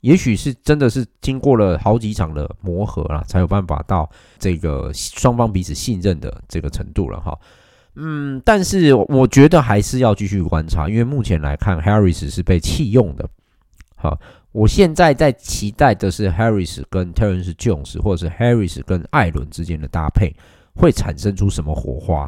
[0.01, 7.37] 也许是真的是经过了好几场的磨合啦，才有办法到这个双方彼此信任的这个程度了哈。
[7.95, 13.27] 嗯，但是我觉得还是要继续观察，因为目前来看，Harris 是被弃用的。
[13.95, 14.17] 好，
[14.57, 20.35] 我现在在期待的是 Harris 跟 Terence Jones，或者是 Harris 跟艾伦之间的搭配
[20.75, 22.27] 会产生出什么火花。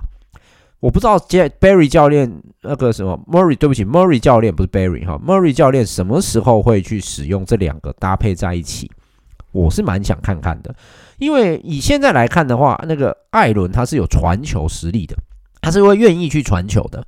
[0.79, 8.91] 我不知道 Barry 教练那个什么 Murray，对不起，Murray 教练不是 Barry 哈，Murray 教练什么时候会去使用这两个搭配在一起？
[9.51, 10.75] 我是蛮想看看的，
[11.17, 15.17] 因为以现在来看的话，那个艾伦他是有传球实力的，
[15.61, 17.03] 他是会愿意去传球的。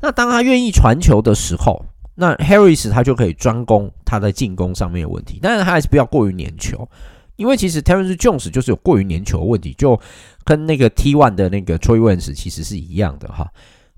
[0.00, 1.86] 那当他愿意传球的时候，
[2.18, 6.88] 那 Harris 他就可以专攻他在进攻上面的问题，但是他还是不要过于粘球。
[7.36, 10.00] 因为其实 Terrence Jones 就是有过于粘球的问题，就
[10.42, 13.46] 跟那个 T1 的那个 Troy Weavers 其实是一样的哈。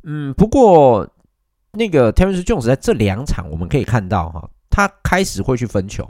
[0.03, 1.09] 嗯，不过
[1.73, 6.05] 那个 Terrence Jones 在这两场我们可以看到哈，他开始会去分球，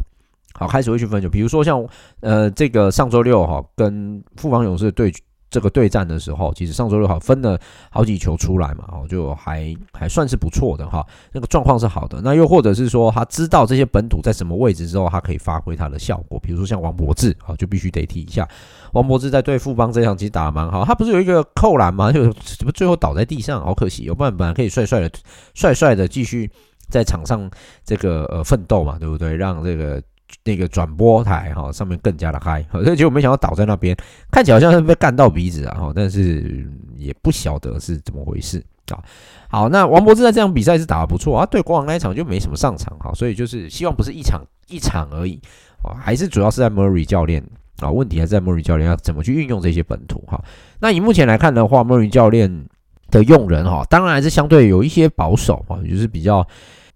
[0.54, 1.28] 好，开始会去分球。
[1.28, 1.86] 比如说像
[2.20, 5.22] 呃这个上周六哈跟富邦勇士的对决。
[5.50, 7.58] 这个对战的时候，其实上周六好分了
[7.90, 12.20] 好几球出来嘛，哦，就还还算是不错的哈，那个状况是好的。
[12.22, 16.38] 那又或者是说，他知道这些本土在什么位置之后，他可以发挥他的效果。
[16.40, 18.46] 比如说像王柏志，啊，就必须得提一下，
[18.92, 22.12] 王柏志在对富邦这场其实打得蛮好，他不是有一个扣篮吗？
[22.12, 24.04] 就怎么最后倒在地上，好可惜。
[24.04, 25.10] 有办法本来可以帅帅的、
[25.54, 26.50] 帅帅的继续
[26.90, 27.50] 在场上
[27.84, 29.34] 这个呃奋斗嘛，对不对？
[29.34, 30.02] 让这个。
[30.44, 33.96] 那个转播台哈上面更加的嗨， 所以结果没想到倒在那边，
[34.30, 39.02] 看起来好像是被干到鼻子啊哈，但是也不晓得是怎么回事啊。
[39.48, 45.40] 好，那王柏智在这场比赛是打得不错啊，对国王那一场就没什么上场哈，所以就是希望不是一场一场而已
[45.82, 47.42] 啊，还是主要是在 Murray 教练
[47.80, 50.42] 啊，问题还是在 Murray 教练要怎么去运用这些本土哈。
[50.80, 52.66] 那以目前来看的话，Murray 教练
[53.10, 56.46] 的用人哈，当然还是相对有一些保守啊，就是比较。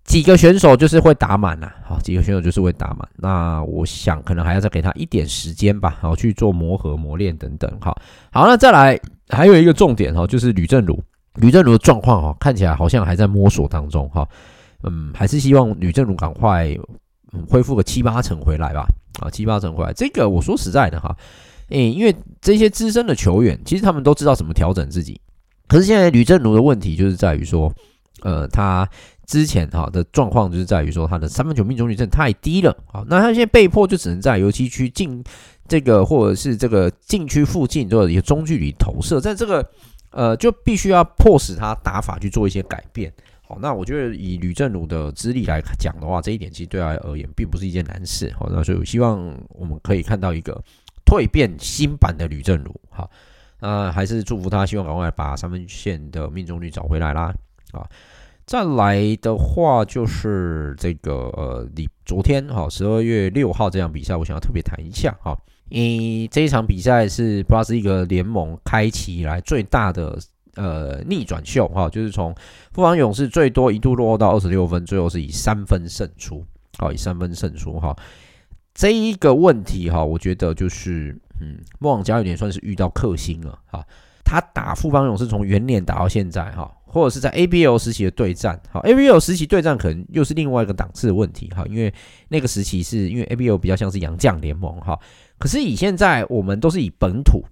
[0.04, 3.08] 几个选手就是会打满呐，好，几个选手就是会打满。
[3.16, 7.70] 那我想可能还要再给他一点时间吧，好去做磨合、磨练等等。
[7.80, 7.96] 好，
[8.32, 11.00] 好，那再来还有一个重点哈，就是吕正儒，
[11.36, 14.28] 吕正儒的状况哈，看起来好像还在摸索当中哈。
[14.82, 16.76] 嗯，还是希望吕正儒赶快
[17.48, 18.84] 恢复个七八成回来吧。
[19.20, 21.16] 啊，七八成回来，这个我说实在的哈，
[21.68, 25.20] 诶，因为这些资深的球员其实他们都知道怎么调整自己，
[25.68, 27.72] 可是现在吕正儒的问题就是在于说，
[28.22, 28.88] 呃，他。
[29.26, 35.22] 之前哈的状况就是在于说他的三分球命中率真的太低了，好，那他现在被迫就只能在油漆区进
[35.68, 39.66] 这个或者是这个禁区附近做一个中距离投射，在这个
[40.10, 43.12] 呃就必须要迫使他打法去做一些改变，
[43.46, 50.60] 好，那我觉得以吕正儒的资历来讲的话，这一点其实对他而言并不是一件难事，好，那所以我希望我们可以看到一个
[51.06, 53.08] 蜕变新版的吕正儒，好，
[53.60, 57.32] 那还是祝福他，希望赶快把三分线的命中率找回来啦，
[57.72, 57.88] 啊。
[58.52, 65.34] 再来的话就是这个呃，你昨天哈十二月六号这场比赛，我想要特别谈一下哈，
[65.70, 70.18] 因为这一场比赛是 Plus 一个联盟开启以来最大的
[70.56, 72.34] 呃逆转秀哈，就是从
[72.74, 76.44] 富邦勇士最多一度落后到二十六分，最后是以三分胜出，
[76.76, 77.96] 好，以三分胜出哈。
[78.74, 83.82] 这一个问题哈，我觉得就是嗯，梦想家有点算是遇到克星了哈。
[84.24, 91.92] 他打富邦勇士从元年打到现在哈，或者是在 ABL 时期的对战，好，ABL 时期对战可能又是另外一个档次的问题哈，因为
[92.28, 94.98] 那个时期是因为 ABL 比较像是洋将联盟哈，
[95.38, 97.42] 可是以现在我们都是以本土。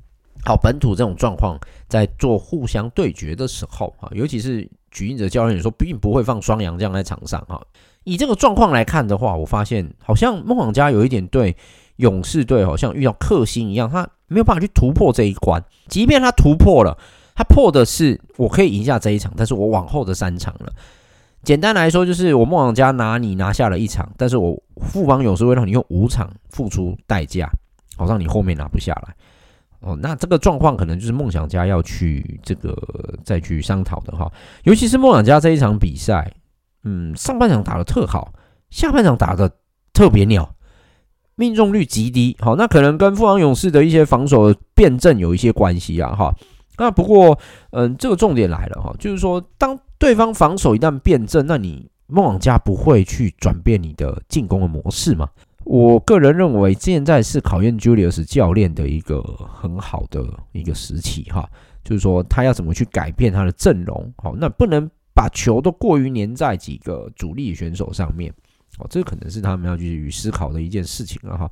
[0.42, 7.60] 好，本土这种状况在做互相对决的时候，哈，尤其是举印者教练说，并不会放双洋将在场上，哈。
[8.04, 11.54] 以这个状况来看的话，我发现好像梦想家有一点对
[11.96, 15.62] 勇士队好像遇到克星一样，他没有办法去突破这一关。
[15.88, 16.96] 即便他突破了，
[17.40, 20.70] 他破的是我可以赢下这一场，但是我往后的三场了。
[21.42, 27.48] 简单来说，就是我梦想家拿你拿下了一场，但是我富邦勇士会让你用五场付出代价，
[27.96, 29.14] 好让你后面拿不下来。
[29.80, 32.76] 哦，那这个状况可能就是梦想家要去这个
[33.24, 34.30] 再去商讨的哈，
[34.64, 36.30] 尤其是梦想家这一场比赛，
[36.84, 38.34] 嗯，上半场打得特好，
[38.68, 39.50] 下半场打得
[39.94, 40.54] 特别鸟，
[41.36, 42.36] 命中率极低。
[42.38, 46.34] 好，那可能跟富邦勇士的一些防守的辩证有一些关系啊哈。
[46.80, 47.38] 那不过，
[47.72, 55.28] 嗯，这个重点来了哈，就是说，当对方防守一旦变阵，那你梦想家不会去转变你的进攻的模式吗？
[55.64, 59.20] 我个人认为，现在是考验 Julius 教练的一个
[59.52, 61.46] 很好的一个时期哈，
[61.84, 68.32] 就是说他要怎么去改变他的阵容，好，那不能把球都过于粘在几个主力选手上面，
[68.78, 71.50] 哦，这可能是他们要去思考的一件事情了哈。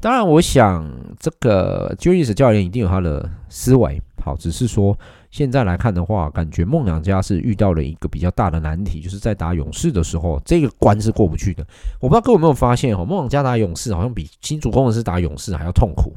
[0.00, 4.96] 当然，我想这个 Julius 教练一定有他的思维，好，只是说。
[5.30, 11.62] 现在来看的话，感觉梦想家是遇到了一个比较大的难题，就是在打勇士的时候，这个关是过不去的。
[12.00, 16.14] 我不知道各位有没有发现哈，梦想家打勇士好像比新主攻城狮打勇士还要痛苦。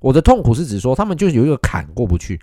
[0.00, 2.40] 我的痛苦是指说，他们就是有一个坎过不去，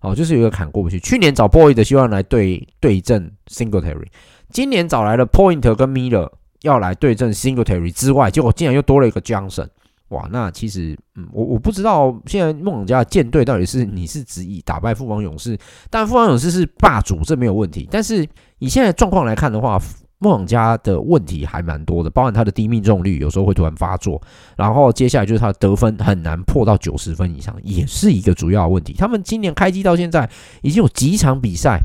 [0.00, 1.00] 哦，就是有一个坎过不去。
[1.00, 4.08] 去年找 Boyd 希望来对对阵 Singletary，
[4.50, 9.68] 今年找来了 Point 跟 Miller 要来对阵 Singletary 之外，结果竟然又多了一个 Johnson。
[10.10, 17.88] 哇，那其实，嗯，我我不知道现在梦想家的舰队到底是你是指以打败富邦勇士，但富邦勇士是霸主，这没有问题。
[17.90, 19.80] 但是以现在状况来看的话，
[20.18, 24.20] 梦想家的问题还蛮多的，包含他的低命中率有时候会突然发作，
[24.56, 28.92] 然后接下来就是他的得分很难破到九十分以上，也是一个主要的问题。
[28.94, 30.28] 他们今年开机到现在
[30.60, 31.80] 已经有几场比赛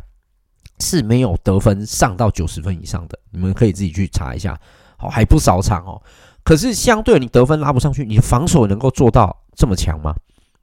[0.80, 4.60] 是没有得分上到九十分以上的，你们可以自己去查一下，
[4.98, 6.02] 好，还不少场哦。
[6.46, 10.14] 可是相对你得分拉不上去，你防守能够做到这么强吗？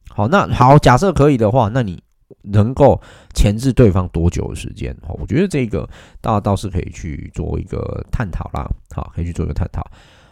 [0.09, 2.03] 好，那好，假设可以的话，那你
[2.45, 2.99] 能够
[3.35, 4.97] 钳制对方多久的时间？
[5.07, 5.87] 好，我觉得这个
[6.21, 8.66] 倒倒是可以去做一个探讨啦。
[8.95, 9.85] 好，可以去做一个探讨。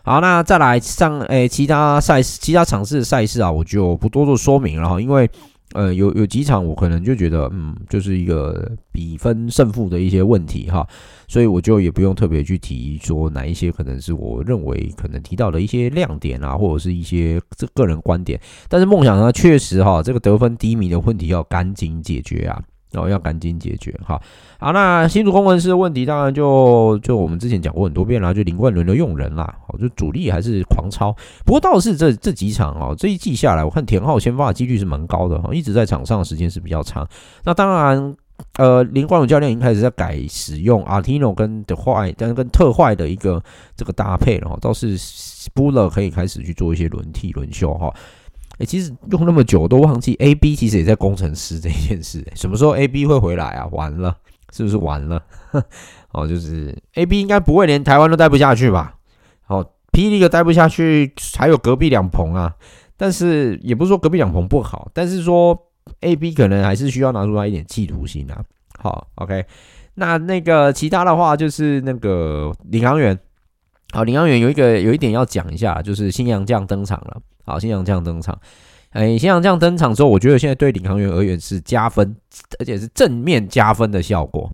[0.04, 5.28] 好，那再来上诶、其他赛事、其他场次的赛事啊，我就不多做说明了哈，因为。
[5.72, 10.86] 呃，有有几场我可能就觉得，嗯，就是一个比分胜负的一些问题哈，
[11.28, 18.40] 所以我就也不用特别去提说哪一些可能是我认为可能提到的一些亮点啊，或者是一些这个人观点。
[18.68, 22.60] 但是梦想呢，确实哈，这个得分低迷的问题要赶紧解决啊。
[22.92, 24.20] 然后、哦、要赶紧解决哈，
[24.58, 37.06] 好，那新竹攻城狮的问题当然就就我们之前讲过很多遍了，就林冠伦的用人啦，哦，就主力还是狂超，不过倒是这这几场哦，这一季下来，我看田浩先发的几率是蛮高的哈，一直在场上的时间是比较长。
[37.44, 38.16] 那当然，
[38.58, 43.40] 呃，林冠伦教练已经开始在改使用阿提诺跟的坏，但是跟特坏的一个
[43.76, 44.96] 这个搭配了哈，倒是
[45.54, 47.94] 布勒可以开始去做一些轮替轮休哈。
[48.60, 52.22] 哎、其实用那么久都忘记，A B 其实也在工程师这件事。
[52.34, 53.66] 什么时候 A B 会回来啊？
[53.72, 54.14] 完了，
[54.52, 55.22] 是不是完了？
[56.12, 58.96] 哦，就是 A B 应该不会连台湾都待不下去吧？
[59.46, 62.54] 哦，霹雳个待不下去，还有隔壁两棚啊。
[62.98, 65.58] 但是也不是说隔壁两棚不好，但是说
[66.00, 68.44] A B 可能还是需要拿出来一点企图心啊。
[68.78, 69.46] 好，OK，
[69.94, 73.18] 那那个其他的话就是那个领航员。
[73.92, 77.20] 好，领航员有一个有一点要讲一下，就是新洋将登场了。
[77.44, 78.38] 好，新洋将登场，
[78.90, 82.14] 哎、新洋将登场之后，我觉得现在对领航员而言是加分，
[82.60, 84.48] 而且是正面加分的效果。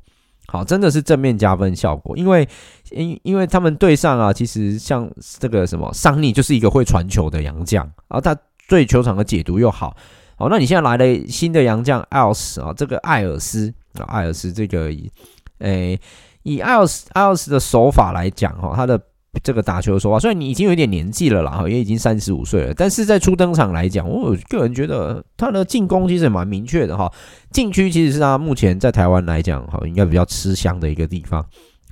[0.46, 2.48] 好，真的是正面加分效果，因为
[2.92, 8.34] 因因为他们队上啊，其实像这个什么桑尼就是一个会传球的洋将，然后他
[8.68, 9.94] 对球场的解读又好。
[10.38, 15.10] 好，那你现在来了新的洋将艾尔斯啊，这个艾尔斯啊，艾尔斯这个，诶、
[15.58, 16.00] 欸，
[16.44, 18.98] 以艾尔斯艾尔斯的手法来讲，哈，他的。
[19.42, 27.12] 这个打球的手法，虽然你已经有点年纪了啦，哈也已经三十五岁了，但是在初登场来讲，我个人觉得他的进攻其实也蛮明确的哈。
[27.50, 31.44] 禁区其实是他目前在台湾来讲，哈，应该比较吃香的一个地方。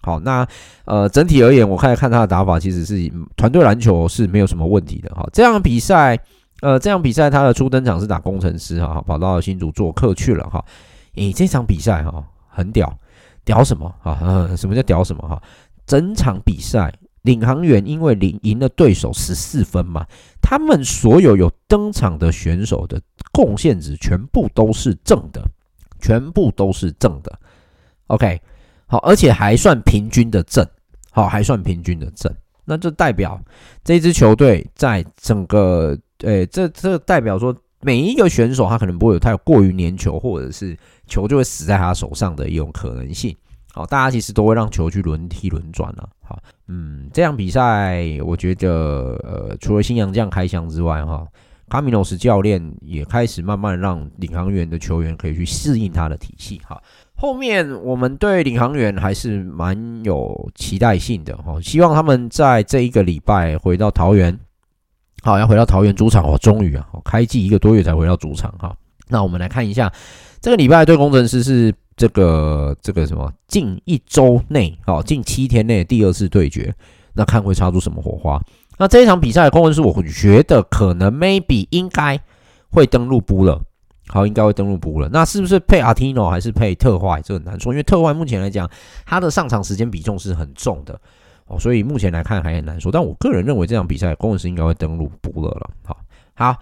[0.02, 0.46] 好，那
[0.84, 5.26] 呃，整体而言，我看看他的打法，其实是团队篮球是没有什么问题的哈。
[5.32, 6.18] 这样比赛，
[6.60, 10.62] 呃，这样比赛他的初登场是打工程师哈，跑到新竹做客去了哈。
[11.14, 12.94] 诶，这场比赛哈很屌，
[13.46, 14.46] 屌什么啊？
[14.56, 15.40] 什么叫屌什么哈？
[15.86, 16.92] 整场比赛
[17.24, 20.06] 领航员因为领赢了对手十四分嘛，
[20.40, 23.00] 他们所有有登场的选手的
[23.32, 25.42] 贡献值全部都是正的，
[26.00, 27.38] 全部都是正的。
[28.08, 28.40] OK，
[28.86, 30.66] 好，而且还算平均的正，
[31.10, 32.30] 好，还算平均的正。
[32.66, 33.40] 那就代表
[33.82, 43.34] 这支球队在整个，诶，这这代表说每一个选手他可能不会有太过于粘球，或者是球就会死在他手上的一种可能性。
[43.74, 46.08] 好，大家其实都会让球去轮替轮转了。
[46.22, 48.70] 好，嗯，这场比赛我觉得，
[49.24, 51.26] 呃，除了新洋将开箱之外，哈，
[51.68, 56.60] 卡米诺斯教练也开始慢慢让领航员的球员可以去适应他的体系。
[56.64, 56.80] 哈。
[57.16, 64.38] 后面我们对领航员还是蛮有期待性的哈，希望他们在这一个礼拜回到桃园，
[65.22, 68.72] 好，要回到桃园主场哦，终于啊，开季一个多月才回到主场哈。
[69.08, 69.92] 那我们来看一下
[70.40, 76.74] 这个礼拜对工程师是这个这个什么近一周内哦，近七天内第二次对决，
[77.14, 78.40] 那看会擦出什么火花。
[78.78, 82.20] 那这一场比赛的攻城狮，我觉得可能 maybe 应该
[82.70, 83.62] 会登陆布了。
[84.08, 85.08] 好，应该会登陆补了。
[85.10, 87.22] 那是不是配阿提诺还是配特坏？
[87.22, 88.68] 这很难说，因为特坏目前来讲，
[89.06, 91.00] 他的上场时间比重是很重的
[91.46, 92.92] 哦，所以目前来看还很难说。
[92.92, 95.70] 但我个人认为这场比赛公文是应该会登陆补了了。
[95.84, 95.96] 好，
[96.34, 96.56] 好，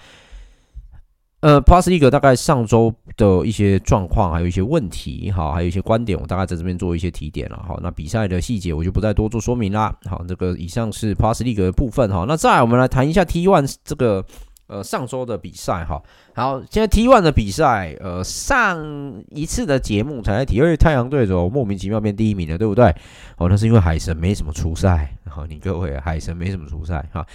[1.43, 7.63] 呃，Plus League 大概上周的一些状况，还有一些问题，哈，还有一些观点，我大概在这边做一些提点了。
[7.69, 9.95] 好，那比赛的细节我就不再多做说明啦。
[10.09, 12.25] 好，这个以上是 Plus League 的部分哈。
[12.27, 14.25] 那再来我们来谈一下 T1 这个。
[14.69, 16.01] 呃，上周的比赛哈，
[16.35, 22.87] 好，现在 T1 的比赛，呃，上一次的节目才在提，因为太阳队怎么莫名其妙变第一名了，对不对？
[23.37, 27.27] 哦，那是因为海神没什么出赛，好，你各位，海神没什么出赛哈，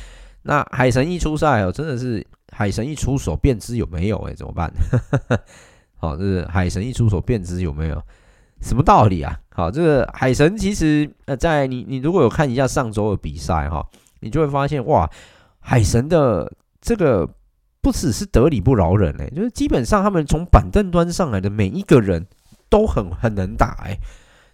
[0.41, 4.71] 那海神一出赛哦，真的是海神一出手便知有没有哎，怎么办？
[5.97, 8.01] 好，这是海神一出手便知有没有，
[8.61, 9.39] 什么道理啊？
[9.49, 13.85] 好，这个海神其实呃，在你你如果有看一下上周的比赛哈，
[14.21, 15.09] 你就会发现哇，
[15.59, 16.51] 海神的。
[16.79, 17.27] 这个
[17.81, 22.25] 不只是得理不饶人哎，就是基本上他们从板凳端上来的每一个人
[22.69, 23.97] 都很很能打哎，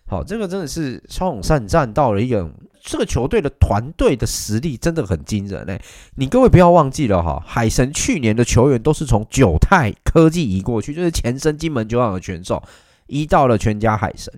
[0.08, 2.50] 好，这个真的是骁勇善战到了一个
[2.84, 5.81] 这个球队的团队的实力真的很惊人哎，
[6.15, 12.61] 你各位不要忘记了哈，海神去年的球员都是从九泰科技移过去，就是前身金门酒厂的选手
[13.07, 14.34] 移到了全家海神。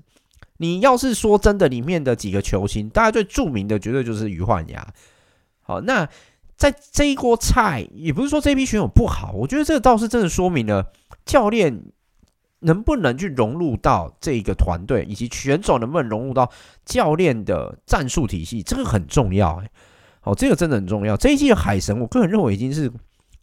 [0.58, 4.88] 你要是说真的，里面的几个球星，大家最著名的绝对就是于焕牙。
[5.62, 6.08] 好，那。
[6.58, 10.90] 在这一锅菜，也不是说这批选手不好，我觉得这个倒是真的说明了
[11.26, 11.82] 教练
[12.66, 16.50] 能不能去融入到这个团队，以及选手能不能融入到
[16.84, 19.62] 教练的战术体系，这个很重要。
[19.64, 19.70] 哎，
[20.20, 21.16] 好，这个真的很重要。
[21.16, 22.92] 这一季的海神，我个人认为已经是，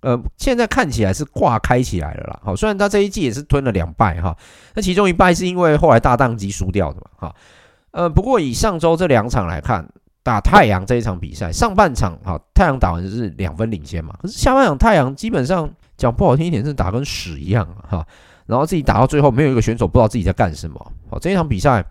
[0.01, 2.41] 呃，现在看起来是挂开起来了啦。
[2.43, 4.37] 好，虽然他这一季也是吞了两败哈，
[4.75, 7.35] 那其中一败是因为后来大当机输掉的嘛，哈，
[7.93, 9.89] 呃，不过以上周这两场来看。
[10.25, 14.17] 打太阳这一场比赛，上半场哈，太阳打完就是两分领先嘛。
[14.23, 18.07] 可是下半场太阳基本上讲不好听一点，是打跟屎一样哈。
[18.47, 20.93] 然后自己打到最后，没有一个选手不知道自己在干什么。
[21.11, 21.85] 好，这一场比赛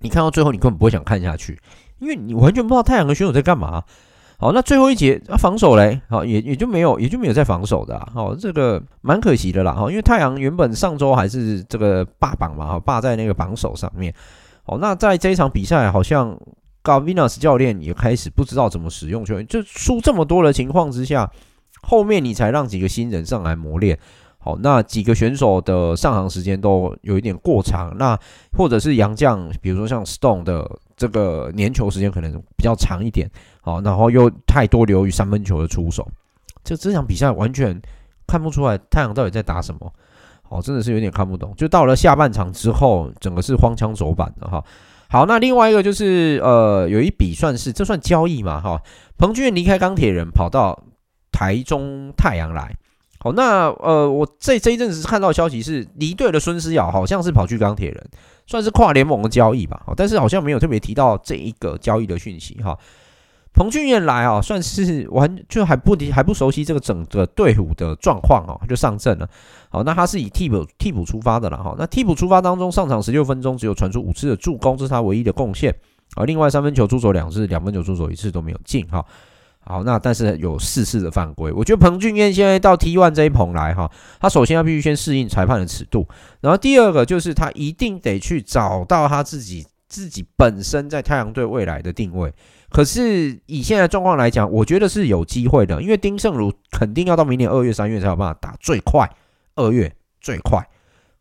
[0.00, 1.58] 你看到最后，你根本不会想看下去，
[1.98, 3.82] 因为你完全不知道太阳的选手在干嘛。
[4.38, 7.98] 好，那最后一节啊防守嘞，好也也就没有也就没有在防守的。
[8.12, 9.72] 好，这个蛮可惜的啦。
[9.72, 14.14] 哈，因为太阳原本上周还是这个霸榜嘛，哈霸在那个榜首上面。
[14.64, 16.38] 好，那在这一场比赛好像。
[16.84, 21.30] Galvinas 教练也开始不知道怎么使用球员，就输这么多的情况之下，
[21.80, 23.98] 后面你才让几个新人上来磨练。
[24.44, 28.14] 好，那几个选手的上场时间都有一点过长，那
[28.54, 33.26] 或者是杨将，比如说像 Stone 的这个粘球时间可能比较长一点。
[33.62, 36.06] 好，然后又太多流于三分球的出手，
[36.62, 37.80] 这这场比赛完全
[38.26, 39.90] 看不出来太阳到底在打什么。
[40.42, 41.54] 好，真的是有点看不懂。
[41.56, 44.62] 就到了下半场之后，整个是荒腔走板的哈。
[45.08, 48.78] 好，那另外一个就是，呃，有一笔算是这算交易嘛，哈，
[49.16, 50.78] 彭俊离开钢铁人，跑到
[51.32, 52.76] 台中太阳来。
[53.24, 58.10] 好，那呃，我这这一阵子看到消息是离队的孙思尧好像是跑去钢铁人，
[58.46, 62.78] 算是跨联盟的交易吧，好，但是好像没有特别提到这一个交易的讯息，哈。
[63.54, 69.26] 彭俊彦来啊，算是完就还不还不熟悉这个整个队伍的状况哦，就上阵了。
[69.70, 71.74] 好，那他是以替补替补出发的了哈。
[71.78, 75.74] 那替补出发当中，上场十六分钟，只有传出五次的助攻，这是他唯一的贡献
[76.16, 76.26] 而。
[76.26, 79.02] 另外三分球出手两次，两分球出手一次都没有进哈。
[79.66, 81.50] 好，那但是有四次的犯规。
[81.52, 83.90] 我觉得彭俊彦现在到 T one 这一棚来哈，
[84.20, 86.06] 他首先要必须先适应裁判的尺度，
[86.40, 92.32] 然后第二个就是他一定得去找到他自己自己本身在太阳队未来的定位。
[92.70, 99.08] 可是以现在状况来讲，我觉得是有机会的，因为丁胜儒肯定要到明年二月、三月才有办法打，最快
[99.54, 100.66] 二月最快。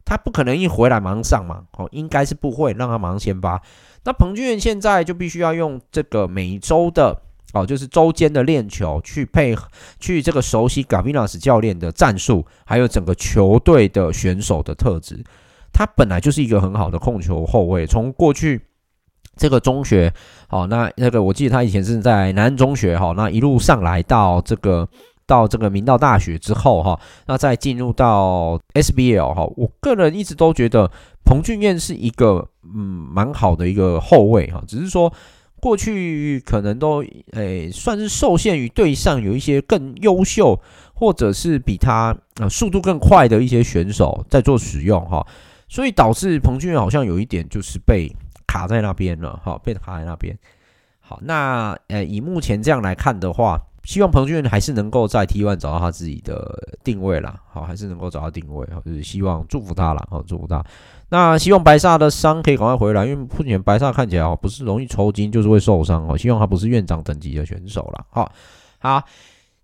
[0.03, 3.61] 他不可能一回来马上上嘛，哦，应该是不会让他马上先发。
[4.03, 7.21] 那彭俊彦现在就必须要用这个每周的
[7.53, 9.55] 哦，就是周间的练球去配，
[9.99, 15.23] 去这个熟悉 Gavinas 教练的战术，还有整个球队的选手的特质。
[15.71, 18.61] 他本来就是一个很好的控球后卫，从过去
[19.37, 20.13] 这个中学，
[20.47, 24.87] 好，那那个我记得他以前是在南安中学，哈，那一路上来到这个。
[25.25, 30.91] 到这个明道大学之后哈，那再进入到 SBL 哈，我个人一直都觉得
[31.23, 35.11] 彭俊彦是一个嗯蛮好的一个后卫哈，只是说
[35.63, 37.01] 过去可能都
[37.31, 40.59] 诶算是受限于队上有一些更优秀
[40.93, 45.25] 或者是比他啊速度更快的一些选手在做使用哈，
[45.69, 48.13] 所以导致彭俊好像有一点就是被
[48.45, 50.37] 卡在那边了哈，被卡在那边。
[50.99, 53.61] 好，那呃以目前这样来看的话。
[53.85, 60.63] 希望彭俊还是能够在 T1 找到他自己的定位啦，好，还是能够找到定位，好，就是希望祝福他啦，好，祝福他。
[61.13, 66.17] 那希望白萨的伤可以赶快回来，因为目前白萨看起来哦不是容易抽筋，就是会受伤哦。
[66.17, 68.03] 希望他不是院长等级的选手啦。
[68.09, 68.31] 好，
[68.79, 69.03] 好，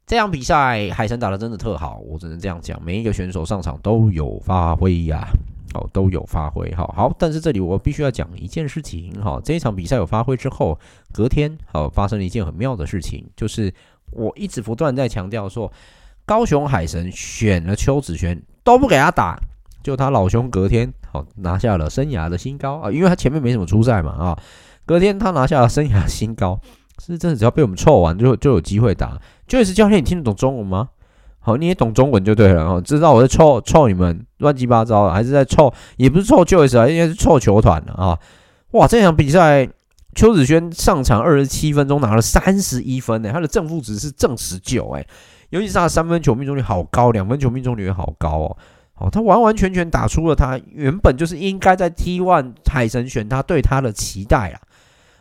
[0.06, 5.28] 这场比赛海神打得真的特好，我只能这样讲，每一个选手上场都有发挥呀，
[5.74, 7.12] 哦，都有发挥，好好。
[7.18, 10.78] 但是这里我必须要讲一件事情，哈，这一场比赛有发挥之后，
[11.12, 13.74] 隔天好发生了一件很妙的事情，就是。
[14.12, 15.72] 我一直不断在强调说，
[16.26, 19.40] 高雄海神选了邱子轩都不给他打，
[19.84, 24.40] 就他老兄隔天好拿下了生涯的新高啊，因为他前面没什么出赛嘛啊，
[24.86, 26.60] 隔天他拿下了生涯新高，
[27.04, 29.20] 是真的只要被我们凑完就就有机会打。
[29.48, 30.90] Joyce 教练，你听得懂中文吗？
[31.40, 38.18] 好，你也懂中文就对了啊，知道我在凑凑你们乱七八糟的，还是在凑，也不是凑 Joyce 啊，应该是凑球团的啊。
[38.72, 39.70] 哇，这场比赛。
[40.16, 45.06] 邱子轩上场二十七分钟拿了三十一分呢，他的正负值是正十九哎，
[45.52, 48.58] 尤其是他的三分球命中率好高，两分球命中率也好高哦，
[49.00, 54.62] 哦，他完完全全打出了他原本就是应该在 T1 海神选他对他的期待啊，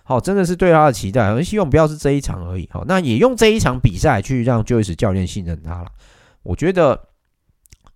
[0.02, 5.86] 好，真的是对他的期待，我希望不要是这一场而已，好，那也用这一场比赛去让 Joyce 教练信任他了，
[6.42, 7.00] 我觉得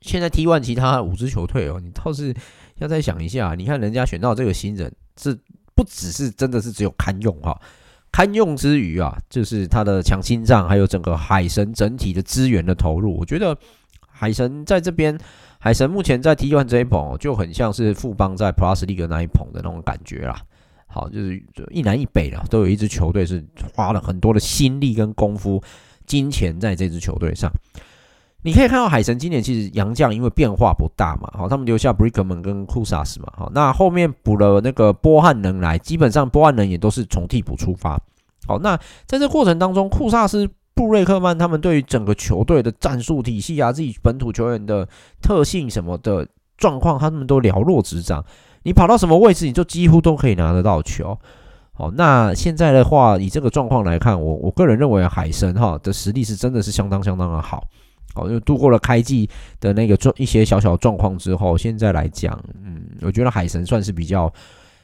[0.01, 2.35] 现在 T1 其他五支球队哦，你倒是
[2.76, 5.39] 要再想一下，你看人家选到这个新人是。
[5.74, 7.59] 不只是真的是只有堪用哈，
[8.12, 13.57] 堪用之余啊，就是他的强心脏，还有整个海神整体的资源的投入，我觉得
[14.23, 15.18] 海神在这边，
[15.59, 20.41] 海神目前在 T1 这一捧就很像是富邦在 Plus League 那一捧的那种感觉啦。
[20.87, 21.43] 好，就是
[21.73, 23.45] 一南一北的都有一支球队是
[23.75, 25.61] 花了很多的心力跟功夫、
[26.07, 27.51] 金钱在这支球队上。
[28.45, 38.01] 你可以看到海神今年其实洋将因为变化不大嘛，好，他们留下 Brickman 跟库萨斯嘛，好，那后面补了那个波汉能来，基本上波汉能也都是从替补出发，
[38.47, 44.89] 好，那在这过程当中，库萨斯、布瑞克曼他们对于整个球队的战术体系啊，自己本土球员的
[45.20, 48.25] 特性什么的状况，他们都了若指掌。
[48.62, 51.18] 你跑到什么位置，你就几乎都可以拿得到球。
[51.73, 57.64] 好，那现在的话，以这个状况来看，我我个人认为海神哈的实力是真的是相当相当的好。
[58.14, 64.25] 好，就度过了开季的那个状一些小小状况之后，现在来讲，嗯，我觉得海神算是比较，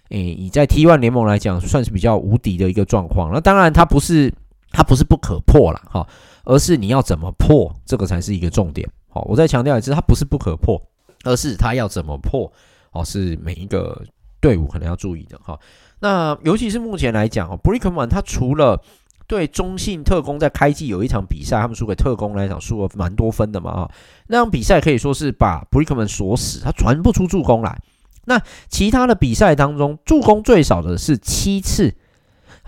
[0.09, 3.31] 诶、欸，以在 T1 联盟来讲，算是比较无敌的一个状况。
[3.33, 4.33] 那当然，他不是
[4.71, 6.07] 它不是不可破啦，哈，
[6.45, 8.89] 而是你要怎么破，这个才是一个重点。
[9.09, 10.81] 好，我再强调一次，它不是不可破，
[11.25, 12.53] 而是它要怎么破，
[12.93, 14.03] 哦，是每一个
[14.41, 15.59] 队伍可能要注意的哈。
[16.01, 18.81] 那尤其是目前来讲，哦，Brickman 他除了
[19.27, 23.91] 对中信特工在开季有一场比赛，他们输给特工那一场输了蛮多分的嘛啊，
[24.29, 27.81] 那场比赛可以说是把 Brickman 锁死，他传不出助攻来。
[28.27, 31.95] 那其他的比赛当中，助攻最少的是七次，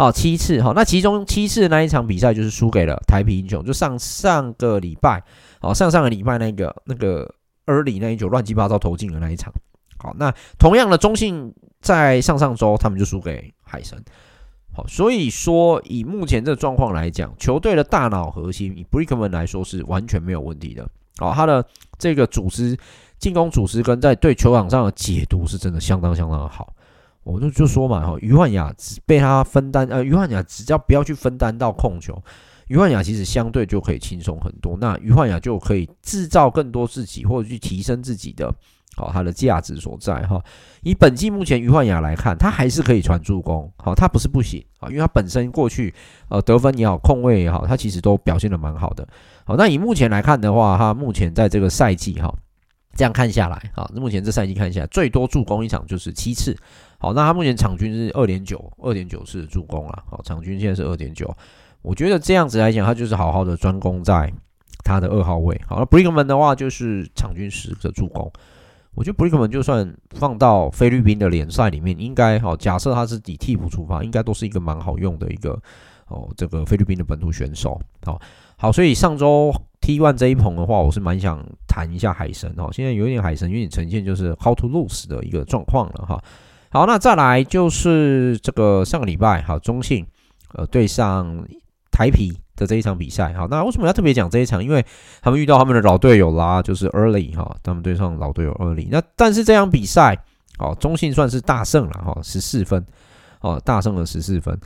[0.00, 0.72] 好七次哈。
[0.74, 5.22] 那其中七次的那一场比赛就是输给了台啤英雄，就上上个礼拜，
[5.60, 7.30] 好上上个礼拜那个那个
[7.66, 9.52] early 那一球乱七八糟投进的那一场。
[9.98, 14.02] 好，那同样的中信在上上周他们就输给海神。
[14.72, 20.88] 好，所以说以目前这状况来讲，球队的大脑核心以 Bricman 来说是完全没有问题的。
[21.18, 21.62] 好，他的
[21.98, 22.74] 这个组织、
[23.18, 26.72] 进攻组织跟在对球场上的解读是真的相当相当的好。
[27.22, 32.20] 我就就说嘛，哈，于焕雅只被他分担，呃，于焕雅只要不要去分担到控球，
[32.68, 34.76] 于焕雅其实相对就可以轻松很多。
[34.80, 38.52] 那于焕雅就可以制造更多自己或者去提升自己的。
[38.96, 40.42] 好，它的价值所在哈。
[40.82, 43.72] 以本季目前于焕雅来看，他还是可以传助攻。
[43.76, 45.94] 好，他不是不行啊，因为他本身过去
[46.28, 49.06] 呃得分也好，控位也好，他其实都表现得蛮好的。
[49.44, 52.34] 好，那以目前来看的话，他目前在这个赛季哈，
[52.96, 56.54] 这样看下来啊，目前这赛季看下来，最多助攻一场就是七次。
[57.00, 60.04] 好，那他目前场均是二点九，二点九次助攻了。
[60.10, 61.34] 好，场均现在是二点九。
[61.80, 64.30] 我觉得这样子来讲，他就是好好的专攻在
[64.84, 65.58] 他的二号位。
[65.66, 68.30] 好，那 Brickman 的话就是场均十个助攻。
[68.94, 72.54] 我觉得 Brickman 就算放到菲律宾的联赛里面，应该好。
[72.54, 75.58] 假设他是以替补出发，应该都是一个蛮好用的一个
[76.08, 77.80] 哦，这个菲律宾的本土选手。
[78.04, 78.20] 好，
[78.58, 82.68] 好，所以上周 T1 这一棚的话，我是蛮想谈一下海神哦。
[82.72, 86.22] 现在有点海神有点呈现就是 How to lose 的一个状况了哈。
[86.70, 90.06] 好，那再来就是这个上个礼拜哈，中信
[90.54, 91.46] 呃对上
[91.90, 92.40] 台啤。
[92.56, 94.62] 的这一场比赛，好，那为什么要特别讲这一场？
[94.62, 94.84] 因为
[95.22, 98.86] 他们遇到他们的老队友啦，就是 Early 哈，他们对上老队友 Early。
[98.90, 100.22] 那但是这场比赛，
[100.58, 102.84] 哦，中信算是大胜了哈，十四分，
[103.40, 104.60] 哦，大胜了十四分。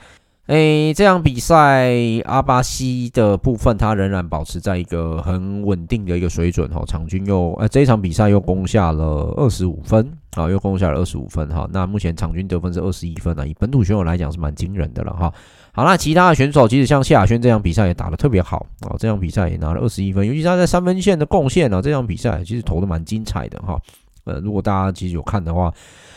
[0.47, 1.91] 诶，这场比赛
[2.27, 11.67] 阿巴西的部分，他仍然保持在一个很稳定的一个水准哈，场均又呃这一场比赛又攻下了二十五分，啊，又攻下了二十五分哈。
[11.73, 15.33] 那目前场均得分是二十一分啊，以本土选手来讲是蛮惊人的了哈。
[15.73, 23.81] 好，那其他的选手其实像谢亚轩这场比赛也打得特别好啊，这场比赛也拿了二十一分，尤其他在三分线的贡献呢，这场比赛其实投的蛮精彩的哈。
[24.25, 25.73] 呃，如果大家其实有看的话，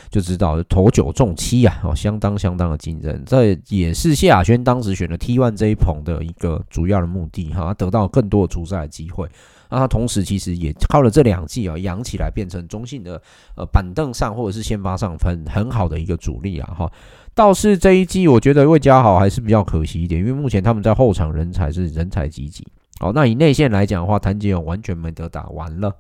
[0.09, 3.23] 就知道投九中七啊，哦，相当相当的惊人。
[3.25, 9.27] 这也是谢亚轩当时选了 T1 这一棚的一个主要的目的哈，他得到更多的出赛机会。
[9.69, 13.21] 那他同时其实也靠了这两季啊，养起来变成中性的
[13.55, 16.91] 呃板凳上或者是先发上分很好的一个主力啊哈。
[17.35, 22.65] 倒是这一季，我觉得魏家豪还是比较可惜一点，因为目前他们在后场人才是人才济济。
[22.99, 25.93] 好，那以内线来讲的话，谭杰勇完全没得打，完了。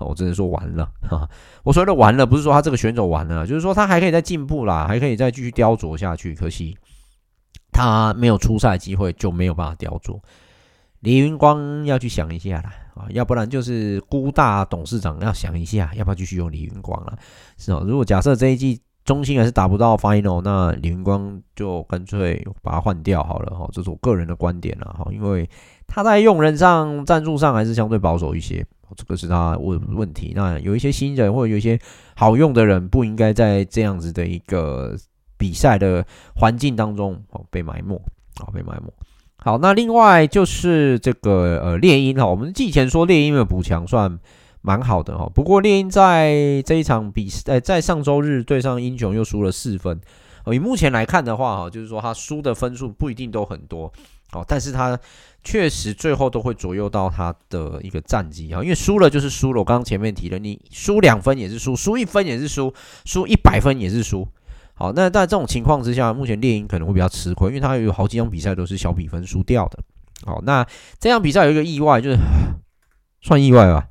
[0.00, 0.86] 我只能说完了。
[1.02, 1.28] 哈，
[1.62, 6.34] 我说的完了，不是说他这个选手完了，就是说他还可以再进步啦，还可以再继续雕琢下去。
[6.34, 6.76] 可惜
[7.72, 10.18] 他没有出赛机会，就没有办法雕琢。
[11.00, 17.16] 李云光要去想一下啦，啊，要不然就是孤大董事长要想一下，要不要继续用李云光了？
[17.56, 18.80] 是哦，如果假设这一季。
[19.06, 25.48] 中心还是打不到 final，那李云光就干脆把它换掉好了哈，这是我个人的观点了哈，因为
[25.86, 28.66] 他在用人上、战术上还是相对保守一些，
[28.96, 30.32] 这个是他问问题。
[30.36, 31.78] 那有一些新人或者有一些
[32.14, 34.96] 好用的人，不应该在这样子的一个
[35.36, 37.94] 比赛的环境当中哦被埋没，
[38.40, 38.92] 哦被埋没。
[39.36, 44.18] 好，那另外就是这个呃猎鹰哈，我们季前说猎鹰的补强算。
[44.62, 50.00] 蛮好的哈，不过猎鹰在这一场比赛，在上周日对上英雄又输了四分。
[50.52, 53.92] 以目前来看的话哈，就是说他输的分数不一定都很多，
[54.32, 54.98] 哦，但是他
[55.44, 59.60] 确实最后都会左右到他的一个战绩啊，因为输了就是输了。
[59.60, 62.72] 我刚刚前面提了，你输两分也是输，输一分也是输，
[63.04, 64.26] 输一百分也是输。
[64.74, 69.78] 好，那在这种情况之下，目前猎鹰可能会比较吃亏，因为他有好几场比赛都是小比分输掉的。
[70.24, 70.66] 好，那
[70.98, 72.18] 这场比赛有一个意外，就是
[73.22, 73.86] 算意外吧。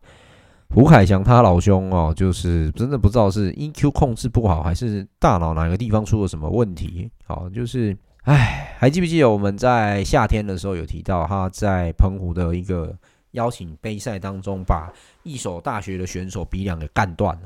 [0.70, 7.10] 胡凯翔他老兄哦，就是真的不知道是 EQ 控制不好，还是大脑哪个地方出了什么问题。
[7.26, 7.96] 好，就是
[8.26, 12.96] 哎，还记不记得我们在夏天的时候有提到他在澎湖的一个
[13.32, 14.92] 邀请杯赛当中，把
[15.24, 17.42] 一所大学的选手鼻梁给干断了？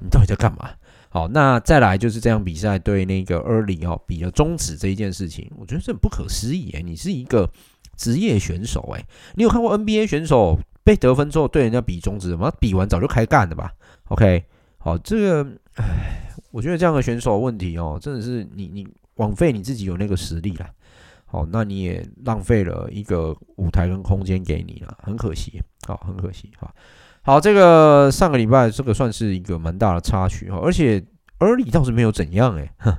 [0.00, 0.70] 你到底在干嘛？
[1.10, 7.48] 好，那再来就是这场比赛对那个 Early 哦比了中指这一件事情，我觉得这很不可思议哎，你是一个
[7.96, 9.04] 职业选手哎，
[9.34, 10.58] 你有看过 NBA 选手？
[10.82, 13.72] 被得分之后对人家比中指，吗，比完早就开干了吧
[14.08, 14.44] ？OK，
[14.76, 20.68] 好，这个，唉，我觉得这样的选手问题哦，真的是你你枉费你自己有那个实力了，
[21.26, 26.74] 好，那你也浪费了一个舞台跟空间给你了，很可惜，好，很可惜，好，
[27.22, 31.04] 好，这个上个礼拜这个算是一个蛮大的插曲哈，而且
[31.38, 32.70] 阿狸倒是没有怎样诶。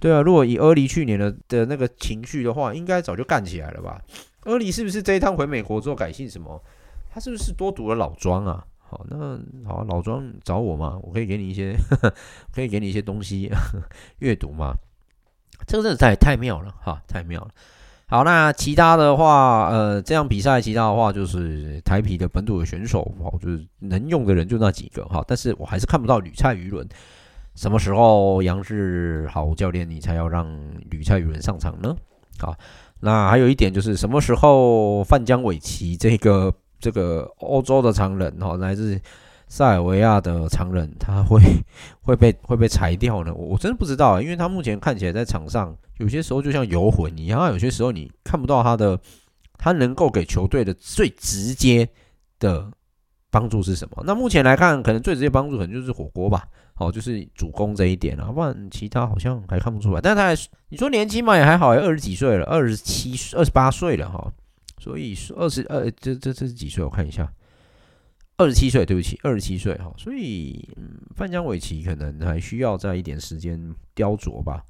[0.00, 3.98] 对啊，如果以阿狸去年的的那个情绪的话，应该早就干起来了吧
[4.42, 6.62] 阿狸是不是这一趟回美国之后改姓什么？
[7.10, 8.62] 他是不是多读了老庄啊？
[8.80, 12.14] 好，那好，老庄找我嘛，我可以给你一些，呵 呵
[12.52, 13.50] 可以给你一些东西
[14.20, 14.74] 阅读嘛。
[15.66, 17.48] 这个真的太太妙了哈，太妙了。
[18.06, 25.24] 好，那其他的话，呃，这样比赛其他的话就是台啤的本土的选手，哦，就是能用的人就那几个哈。
[25.26, 26.86] 但是我还是看不到吕菜鱼伦，
[27.54, 30.46] 什么时候杨志豪教练你才要让
[30.90, 31.96] 吕菜鱼伦上场呢？
[32.38, 32.54] 好，
[33.00, 36.52] 那还有一点就是什么时候范江伟奇这个。
[36.80, 39.00] 这个欧洲的常人哈，来自
[39.54, 41.40] 塞尔维亚的常人，他会
[42.02, 43.32] 会被会被裁掉呢？
[43.32, 48.98] 我我真的不知道，因为他目前看起来在场上，有些时候就像游魂一样，有些时候你看不到他的，
[49.56, 51.88] 他能够给球队的最直接
[52.40, 52.68] 的
[53.30, 54.02] 帮助是什么？
[54.04, 60.00] 那目前来看，可能最直接帮助可能就是火锅吧，好，就是主攻这一点啊，不然其他好像还看不出来。
[60.00, 60.34] 但他还
[60.68, 64.32] 你说年轻嘛，也还好，二十几岁了，二十七、二十八岁了哈。
[64.80, 66.82] 所以二十二，这这这是几岁？
[66.82, 67.32] 我看一下，
[68.36, 69.92] 二十七岁，对不起，二十七岁哈。
[69.96, 74.64] 所以，嗯，范江伟奇可能还需要再一点时间雕琢吧。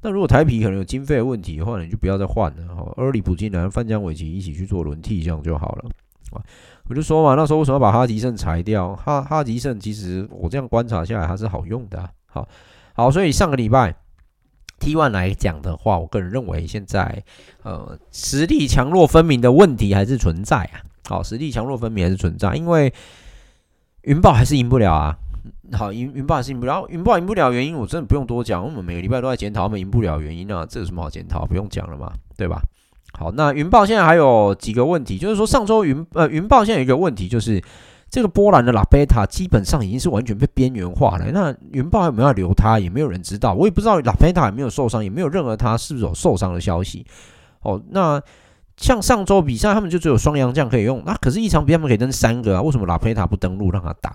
[0.00, 2.82] 那如果台啤可能有经费问题的话，你就不要再换了哈。
[2.96, 5.90] Early 补进来，范江伟奇一起去做轮替，这样就好了。
[6.88, 8.94] 我就说嘛，那时候为什么把哈吉胜裁掉？
[8.94, 12.08] 哈哈吉胜其实我这样观察下来，它是好用的。
[12.26, 12.46] 好，
[12.94, 13.94] 好，所以上个礼拜
[14.78, 17.24] T1 来讲的话，我个人认为现在
[17.62, 20.80] 呃实力强弱分明的问题还是存在啊。
[21.08, 22.92] 好，实力强弱分明还是存在，因为
[24.02, 25.16] 云豹还是赢不了啊。
[25.72, 31.46] 好，云云豹还是赢不了，云豹赢不了原因我真的不用多讲，我们每个礼拜都在检讨他们赢不了原因啊，这有什么好检讨？
[31.46, 32.60] 不用讲了嘛，对吧？
[33.12, 37.62] 好，那云豹现在还有几个问题，就是说上周云呃云豹现在有一个问题，就是
[38.10, 41.30] 这个波兰的拉贝塔基本上已经是完全被边缘化了。
[41.32, 43.54] 那云豹有没有要留他，也没有人知道。
[43.54, 47.04] 我也不知道拉贝塔有没有受伤，也没有任何他是不是有受伤的消息。
[47.62, 48.22] 哦，那
[48.78, 54.10] 像上周比赛他们就只有双洋将可以用，那可是一场比赛他们可以登三个啊，为什么拉贝塔不登录让他打？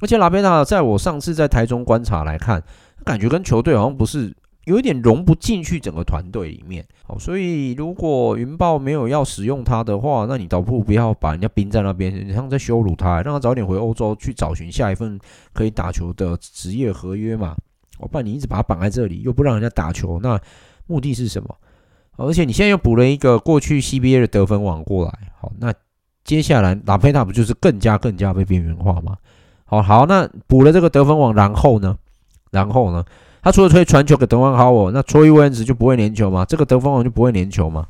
[0.00, 2.60] 而且拉贝塔在我上次在台中观察来看，
[3.04, 4.34] 感觉跟球队好像不是。
[4.66, 15.16] 有一点融不进去整个团队里面，好，所以如果云豹没有要使用他的话，那你倒不如不要把人家冰在那边，你像在羞辱他，让他早点回欧洲去找寻下一份
[15.52, 17.54] 可以打球的职业合约嘛。
[18.00, 20.36] 我不然你一直把他绑在这里，又不让人家打球，那
[20.88, 21.56] 目的是什么？
[22.16, 25.72] 而且你现在又补了一个过去 CBA 的得分王过来，好，那
[26.24, 29.16] 接下来拉佩塔不就是更加更加被边缘化吗？
[29.64, 31.96] 好好，那补了这个得分王，然后呢？
[32.50, 33.04] 然后呢？
[33.42, 36.44] 他除了推传球给德万豪尔，那崔维恩斯就不会连球吗？
[36.44, 37.86] 这个得分王就不会连球吗？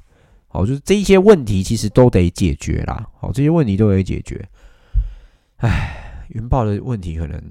[0.48, 3.06] 好，就是这一些问题其实都得解决啦。
[3.18, 4.46] 好，这些问题都得解决。
[5.58, 7.42] 唉，云豹的问题可能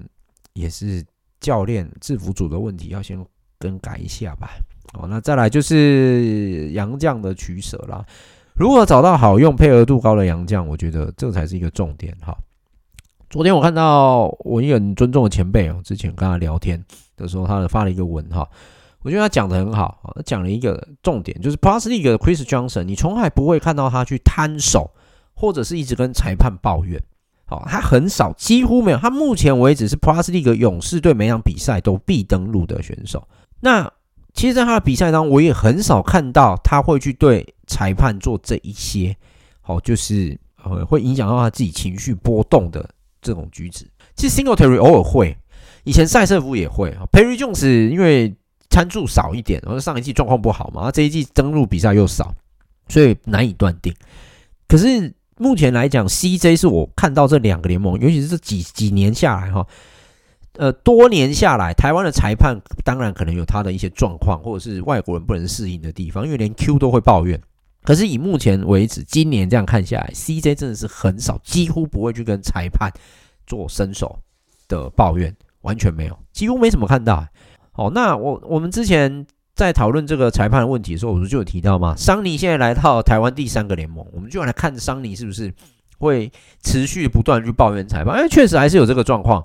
[0.52, 1.04] 也是
[1.40, 3.24] 教练制服组的问题，要先
[3.58, 4.50] 更改一下吧。
[4.96, 8.04] 好，那再来就是洋将的取舍啦。
[8.54, 12.16] 如果找到好用、配合度高的洋将，我觉得这才是一个重点。
[12.20, 12.36] 哈，
[13.28, 16.82] 昨天我看到我一个很尊重的前辈哦，之前跟他聊天。
[17.18, 18.46] 的时候，他发了一个文哈，
[19.00, 24.90] 我觉得他讲得很好，他讲了一个重点，就是 Plus League 的 Chris Johnson，你从来不会看到他去摊手，
[25.32, 27.00] 或者是一直跟裁判抱怨，
[27.46, 33.26] 好，他很少，几乎没有，他目前为止是 Plus League 勇士队每场比赛都必登录的选手。
[33.60, 33.90] 那
[34.36, 39.16] 其实，在他的比赛当中，我也很少看到他会去对裁判做这一些，
[39.62, 42.88] 好，就是呃，会影响到他自己情绪波动的
[43.20, 43.84] 这种举止。
[44.14, 45.36] 其实 Singletary 偶尔会。
[45.84, 48.34] 以前赛瑟夫也会啊，Perry Jones 因为
[48.70, 52.34] 参数少一点，然后上一季状况不好嘛，这一季登录比赛又少，
[52.88, 53.94] 所以难以断定。
[54.66, 59.64] 可是目前来讲，CJ 是我看到这两个联盟，尤其是这几几年下来哈，
[60.58, 67.40] 呃，多年下来，台湾的裁判当然可能有他的一些状况，或者是外国人不能适应的地方，因为连 Q 都会抱怨。
[67.82, 72.90] 可是以目前为止，今年这样看下来，CJ 真的是很少，几乎不会去跟裁判
[73.46, 74.18] 做伸手
[74.68, 75.34] 的抱怨。
[75.62, 77.26] 完全没有，几乎没怎么看到。
[77.72, 81.92] 哦，那我我们之前在讨论这个裁判的问题的时候，我不是就有提到吗？
[81.96, 85.52] 桑尼现在来到台湾第三个联盟，我们就来看桑尼是不是
[85.98, 86.30] 会
[86.62, 88.14] 持续不断去抱怨裁判。
[88.14, 89.44] 哎，确实还是有这个状况，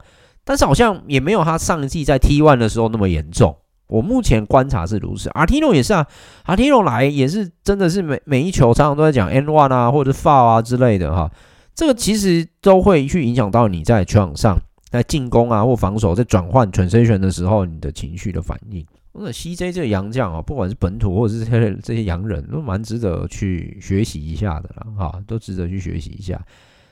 [0.52, 3.56] 但是好像也没有他上一季在 T one 的时候那么严重。
[3.88, 5.30] 我目前观察是如此。
[5.30, 6.06] 阿提诺也是啊，
[6.44, 11.32] 阿提诺来也是真的是每每一球常常都在讲 N one 啊，或者 foul 啊之类的哈。
[11.74, 14.60] 这个其实都会去影响到你在球场上。
[14.90, 18.86] 在进攻啊或防守，在转换 transition 的时候，你的情绪的反应。
[19.14, 26.38] 那 CJ 这个洋将啊，不管是本土或者是这些这些洋人，都蛮值得去学习一下的啦，哈，都值得去学习一下。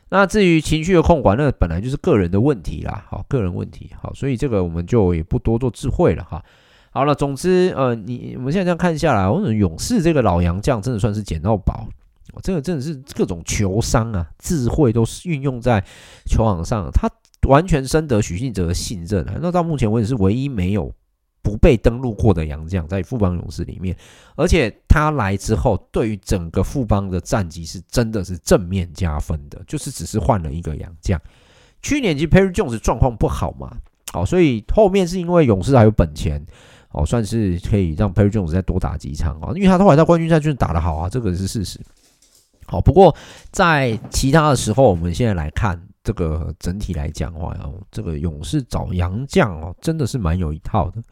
[0.09, 6.43] 那至于情绪的控管，那本来就是个人的问题啦，好，个人问题，好，所以这个我们就也不多做智慧了哈。
[6.91, 11.87] 好了，总之，呃，你我们现在这样看下来，我们勇士这个老洋将真的算是捡到宝，
[12.41, 15.83] 这个真的是各种球商啊，智慧都是运用在
[16.25, 17.09] 球场上，他。
[17.47, 20.93] 完全深得许信哲的信任啊，那到目前为止是唯一没有
[21.49, 23.95] 不被登录过的洋将，在富邦勇士里面，
[24.35, 31.19] 而且他来之后，对于整个富邦的战绩是真的是正面加分的，就是只是换了一个洋将。
[31.81, 33.75] 去年其实 Perry Jones 状况不好嘛，
[34.13, 36.39] 好，所以后面是因为勇士还有本钱，
[36.91, 41.79] 哦，算是可以让 Perry Jones 再多打几场啊，因为他后来在冠军赛就是打得好啊，这个是事实。
[42.67, 43.15] 好，不过
[43.51, 45.81] 在其他的时候，我们现在来看。
[46.01, 51.03] 这个整体来讲的话，哦，这个勇士找洋将哦，真的是蛮有一套的。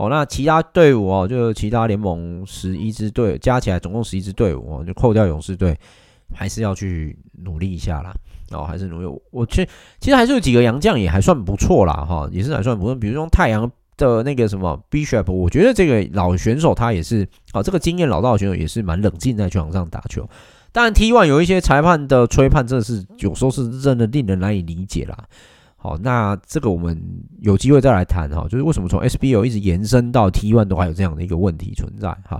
[0.00, 5.78] 哦，那其他队伍哦，就其他联盟十一支队加起来总共十一支队伍哦，就扣掉勇士队，
[6.34, 8.14] 还是要去努力一下啦。
[8.52, 9.20] 哦，还是努力。
[9.30, 9.68] 我去，
[10.00, 12.94] 其实还是有几个洋将也还算不错啦，哈，也是还算不错。
[12.94, 20.28] 比如说太阳的那个什么 Bishop，我觉得这个老选手他也是啊，这个经验老道的选手也是蛮冷静在球场上打球。
[20.72, 25.16] 当然，T1 有一些裁判的吹判，真的是有时候是真的令人难以理解啦。
[25.82, 27.02] 好，那这个我们
[27.40, 32.38] 有机会再来谈哈，就是为什么从 SBO 一直延伸到 T1 都还有这样的一个问题存在哈。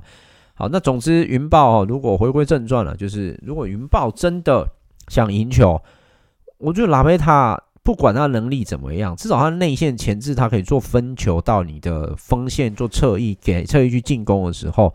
[0.53, 4.69] 好，那总之云豹如果回归正传了，就是如果云豹真的
[5.09, 5.81] 想赢球，
[6.59, 14.93] 我觉得拉贝塔不管他能力怎么样，至少他内线前置，他可以做分球到你的锋线做侧翼，给侧翼去进攻的时候，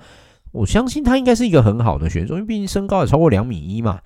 [0.52, 4.00] 我相信他应该是一个很好的选手，因为毕竟身高也超过两米一嘛。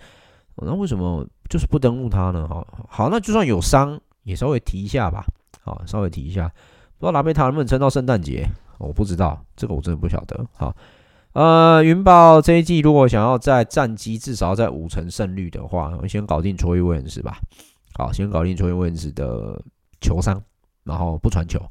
[0.61, 2.47] 那为什么就是不登录他呢？
[2.47, 5.25] 好，好，那就算有伤，也稍微提一下吧。
[5.61, 6.47] 好，稍微提一下，
[6.97, 8.47] 不知道拉贝塔能不能撑到圣诞节？
[8.77, 10.45] 我不知道，这个我真的不晓得。
[10.53, 10.75] 好。
[11.33, 17.37] 呃，云豹这一季如果想要在战绩至少在五成胜率的话，我先搞定卓伊·威恩斯吧。
[17.93, 19.61] 好，先搞定卓伊·威恩斯的
[20.01, 20.41] 球商，
[20.83, 21.61] 然后不传球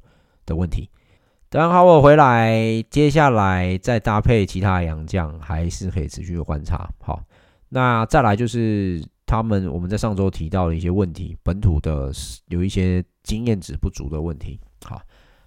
[0.47, 0.89] 的问题。
[1.51, 2.55] 等哈我回来，
[2.89, 6.89] 接下来再搭配其他洋将，还是可以持续的观察。
[7.01, 7.21] 好，
[7.69, 12.11] 那再来就是他们我们在上周提到的一些问题，本土的
[12.47, 14.59] 有一些经验值不足的问题。
[14.85, 15.01] 好，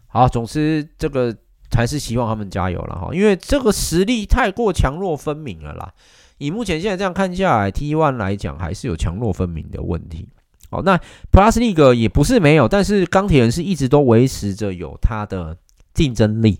[0.07, 1.35] 好，总之这个。
[1.73, 5.93] 还是希望他们加油了哈，因为这个实力太过强弱分明了啦。
[6.37, 10.27] 以目前现在这样看下来，T One 来讲还是有强弱分明的问题。
[10.69, 10.99] 好，那
[11.31, 15.55] Plus League 也不是没有，但是钢铁人是一直都维持着有它的
[15.93, 16.59] 竞争力。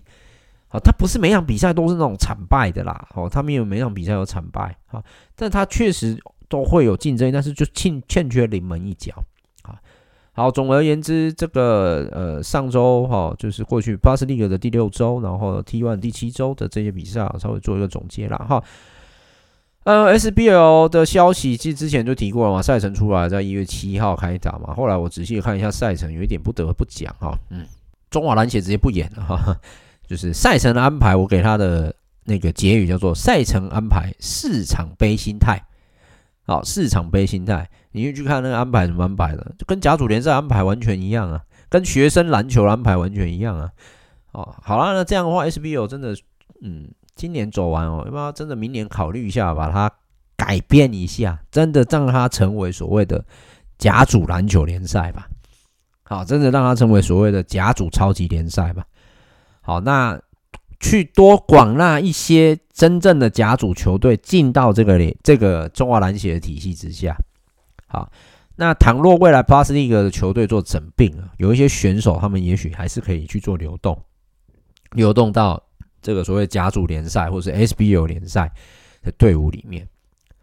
[0.68, 3.06] 好，他不是每场比赛都是那种惨败的啦。
[3.12, 4.74] 好，他没有每场比赛有惨败。
[4.86, 5.04] 好，
[5.36, 6.18] 但他确实
[6.52, 9.14] 都会有竞争，但是就欠欠缺临门一脚
[9.62, 9.80] 啊。
[10.32, 18.62] 好，总而言之，这个呃，上周哈，就是过去 Plus League 的第六周，然后 T one 第七周的这些比赛，稍微做一个总结啦哈。
[19.84, 24.74] 呃，SBL 的消息其实之前就提过了嘛，赛程出来在一月七号开打嘛。
[24.74, 27.64] 后来我仔细看一下赛程，有一点不得不讲哈，嗯，
[28.10, 29.56] 中华蓝血直接不演了哈，
[30.06, 31.94] 就是赛程的安排，我给他的
[32.24, 35.58] 那个结语叫做赛程安排市场杯心态。
[36.44, 43.70] 好，市场杯心态，你去去看那个安排怎么安排的，就跟甲组联赛安排完全一样啊，跟学生篮球安排完全一样啊。
[44.32, 46.16] 哦，好了，那这样的话，SBL 真的，
[46.62, 49.90] 嗯，今年走完哦，要不要真的明年考虑一下，把它
[50.36, 53.24] 改变一下，真的让它成为所谓的
[53.78, 55.28] 甲组篮球联赛吧？
[56.02, 58.84] 好，真的让它成为所谓的甲组超级联赛吧？
[59.60, 60.20] 好，那。
[60.82, 67.16] 去多广纳一些真正的甲组球队进到这个这个中华篮协的体系之下。
[67.86, 68.10] 好，
[68.56, 73.96] 那倘若未来 Plus League 的球队做整并了，有一些选手他们也许还是可以去做流动，
[74.90, 75.62] 流动到
[76.02, 78.52] 这个所谓甲组联赛或是 SBL 联赛
[79.02, 79.86] 的队伍里面。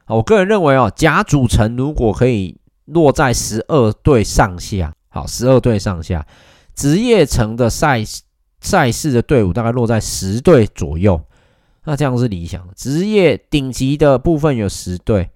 [0.05, 6.25] 好，我个人认为哦，甲组成如果可以落在十二队上下，好，十二队上下，
[6.73, 8.05] 职业层的赛。
[8.61, 11.19] 赛事的队伍大概落在十队左右，
[11.85, 12.67] 那这样是理想。
[12.75, 15.29] 职业顶级的部分有十队，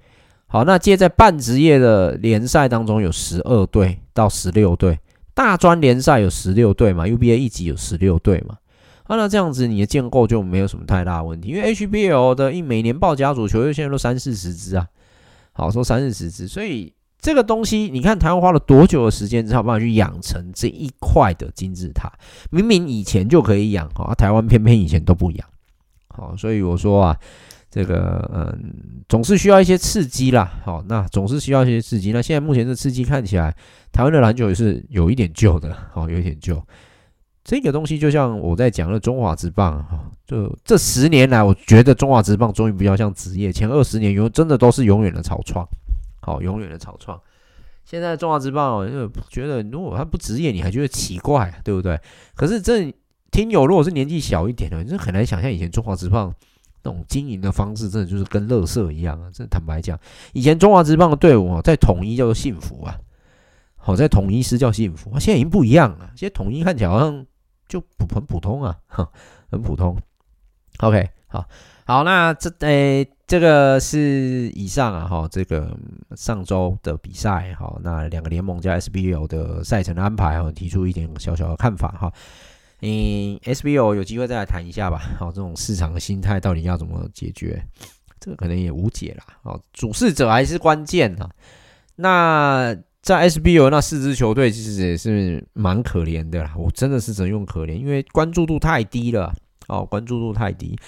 [0.48, 5.00] 好，那接在半职业的联赛当中有十二队到十六队，
[5.34, 8.58] 大专联赛有十六队嘛，UBA 一级有十六队嘛，
[9.04, 14.88] 啊，那这样子你的建构就没有什么太大问题，因为 HBL 的一每年报甲组球队现在都三四十支啊，
[15.54, 16.94] 好说三四十支，所以。
[17.24, 22.12] 这个东西，你看台湾花了多久的时间才有办法去养成这一块的金字塔？
[22.52, 25.48] 明明以前就可以养，啊，台湾偏偏以前都不养，
[26.10, 27.18] 好，所以我说啊，
[27.72, 32.12] 这个嗯，总是需要一些刺激啦，好，那总是需要一些刺激。
[32.12, 33.56] 那现在目前的刺激看起来，
[33.94, 36.62] 台湾的篮球也是有一点旧的，好，有一点旧。
[37.46, 45.66] 这个东西就像我在讲的中华职棒，哈，就这十年来，我觉得中华职棒终于比较像职业，前二十年永真的都是永远的草创。
[46.26, 47.20] 好，永远的草创。
[47.84, 52.00] 现在中华职棒，就觉得如果他不职业，你还觉得奇怪，对不对？
[52.34, 52.90] 可是这
[53.30, 56.34] 听友如果是年纪小一点的，你就很难想象以前中华职棒
[56.84, 59.30] 那种经营的方式，真的就是跟垃圾一样啊！
[59.34, 60.00] 真的坦白讲，
[60.32, 62.98] 以前中华职棒的队伍，在统一叫做幸福啊，
[63.76, 66.10] 好，在统一是叫幸福，现在已经不一样了。
[66.16, 67.26] 现在统一看起来好像
[67.68, 68.80] 就普很普通啊，
[69.52, 69.98] 很普通。
[70.78, 71.46] OK，好。
[71.86, 75.78] 好，那这诶、这个是以上啊，哈，这个
[76.16, 82.14] 上周的比赛，哈，那两个联盟加 SBO 的赛程的安排，哈，提出一点小小的看法，哈，
[82.82, 87.62] 嗯，SBO 有机会再来谈一下吧，好，这种市场的心态到底要怎么解决，
[88.18, 91.30] 这个可能也无解啦，哦，主事者还是关键啊。
[91.98, 99.34] 那在 SBO 那四支球队其实也是蛮可怜的啦，我真的是只能用可怜，因为关注度太低了，
[99.68, 100.80] 哦，关注度太低。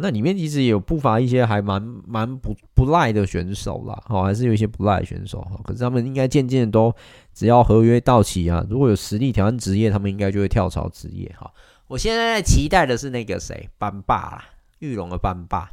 [0.00, 5.60] 那里面其实也有不乏一些还蛮蛮不不赖的选手啦，好，还是有一些不赖的选手哈。
[5.64, 6.94] 可是他们应该渐渐都
[7.34, 11.50] 只要合约到期啊，如果有实力挑战职业，他们应该就会跳槽职业哈。
[11.86, 14.44] 我现在在期待的是那个谁班霸啦，
[14.80, 15.68] 玉龙的班霸，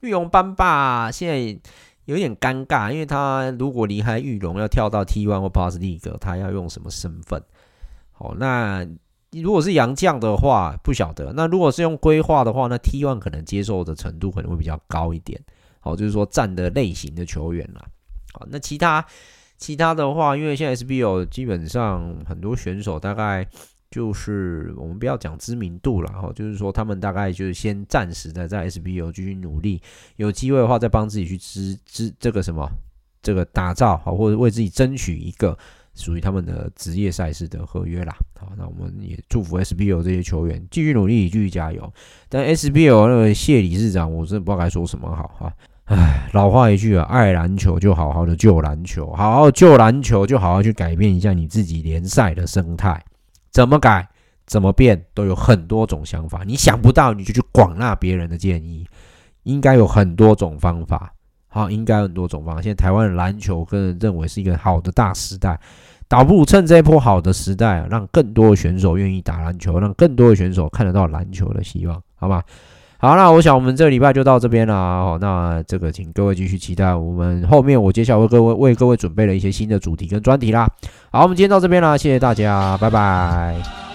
[0.00, 1.60] 玉龙班霸现在
[2.04, 7.42] 有点尴尬，因为他如果离开玉龙要跳到 T1 或 Plus League，他要用什么身份？
[8.12, 8.86] 好，那。
[9.40, 11.32] 如果是洋将的话，不晓得。
[11.32, 15.40] 那如果是用规划的话，那 T one 可能接受的程度可能会比较高一点。
[15.80, 17.84] 好，就是说站的类型的球员啦。
[18.34, 19.04] 好，那其他
[19.56, 23.46] 其他的话，因为现在 SBO 基本上很多选手大概
[23.90, 29.80] 就是我们不要讲知名度了哈，就是说他们大概就是先暂时的在 SBO 继续努力，
[30.16, 32.68] 有机会的话再帮自己去支支这个什么
[33.22, 35.56] 这个打造好，或者为自己争取一个
[35.94, 38.14] 属于他们的职业赛事的合约啦。
[38.38, 41.92] 好，那我们也祝福 SBL 这些球员继续努力，继续加油。
[42.28, 45.52] 但 SBL 那个谢理事长，我真的不知道该说什么好哈。
[45.84, 53.04] 唉，老话一句啊，爱篮球就好好的救篮球，好好救篮球就好好去改变一下你自己联赛的生态。
[53.50, 54.08] 怎么改，
[54.46, 56.42] 怎么变，都有很多种想法。
[56.46, 58.86] 你想不到，你就去广纳别人的建议。
[59.42, 61.12] 应该有很多种方法，
[61.52, 62.62] 好，应该有很多种方。
[62.62, 65.60] 现在台湾的篮球，个人认为是一个好的大时代，
[66.08, 72.42] 倒不如趁这一波好的时代，让更多的选手愿意打篮球，让更多的选手看得到篮球的希望，好吗？
[72.96, 74.74] 好，那我想我们这个礼拜就到这边了。
[74.74, 80.66] 好，那这个请各位继续期待我们后面，我接下来为各位为各位准备了一些新的主题跟专题啦。
[81.10, 83.91] 好，我们今天到这边了，谢谢大家，拜拜。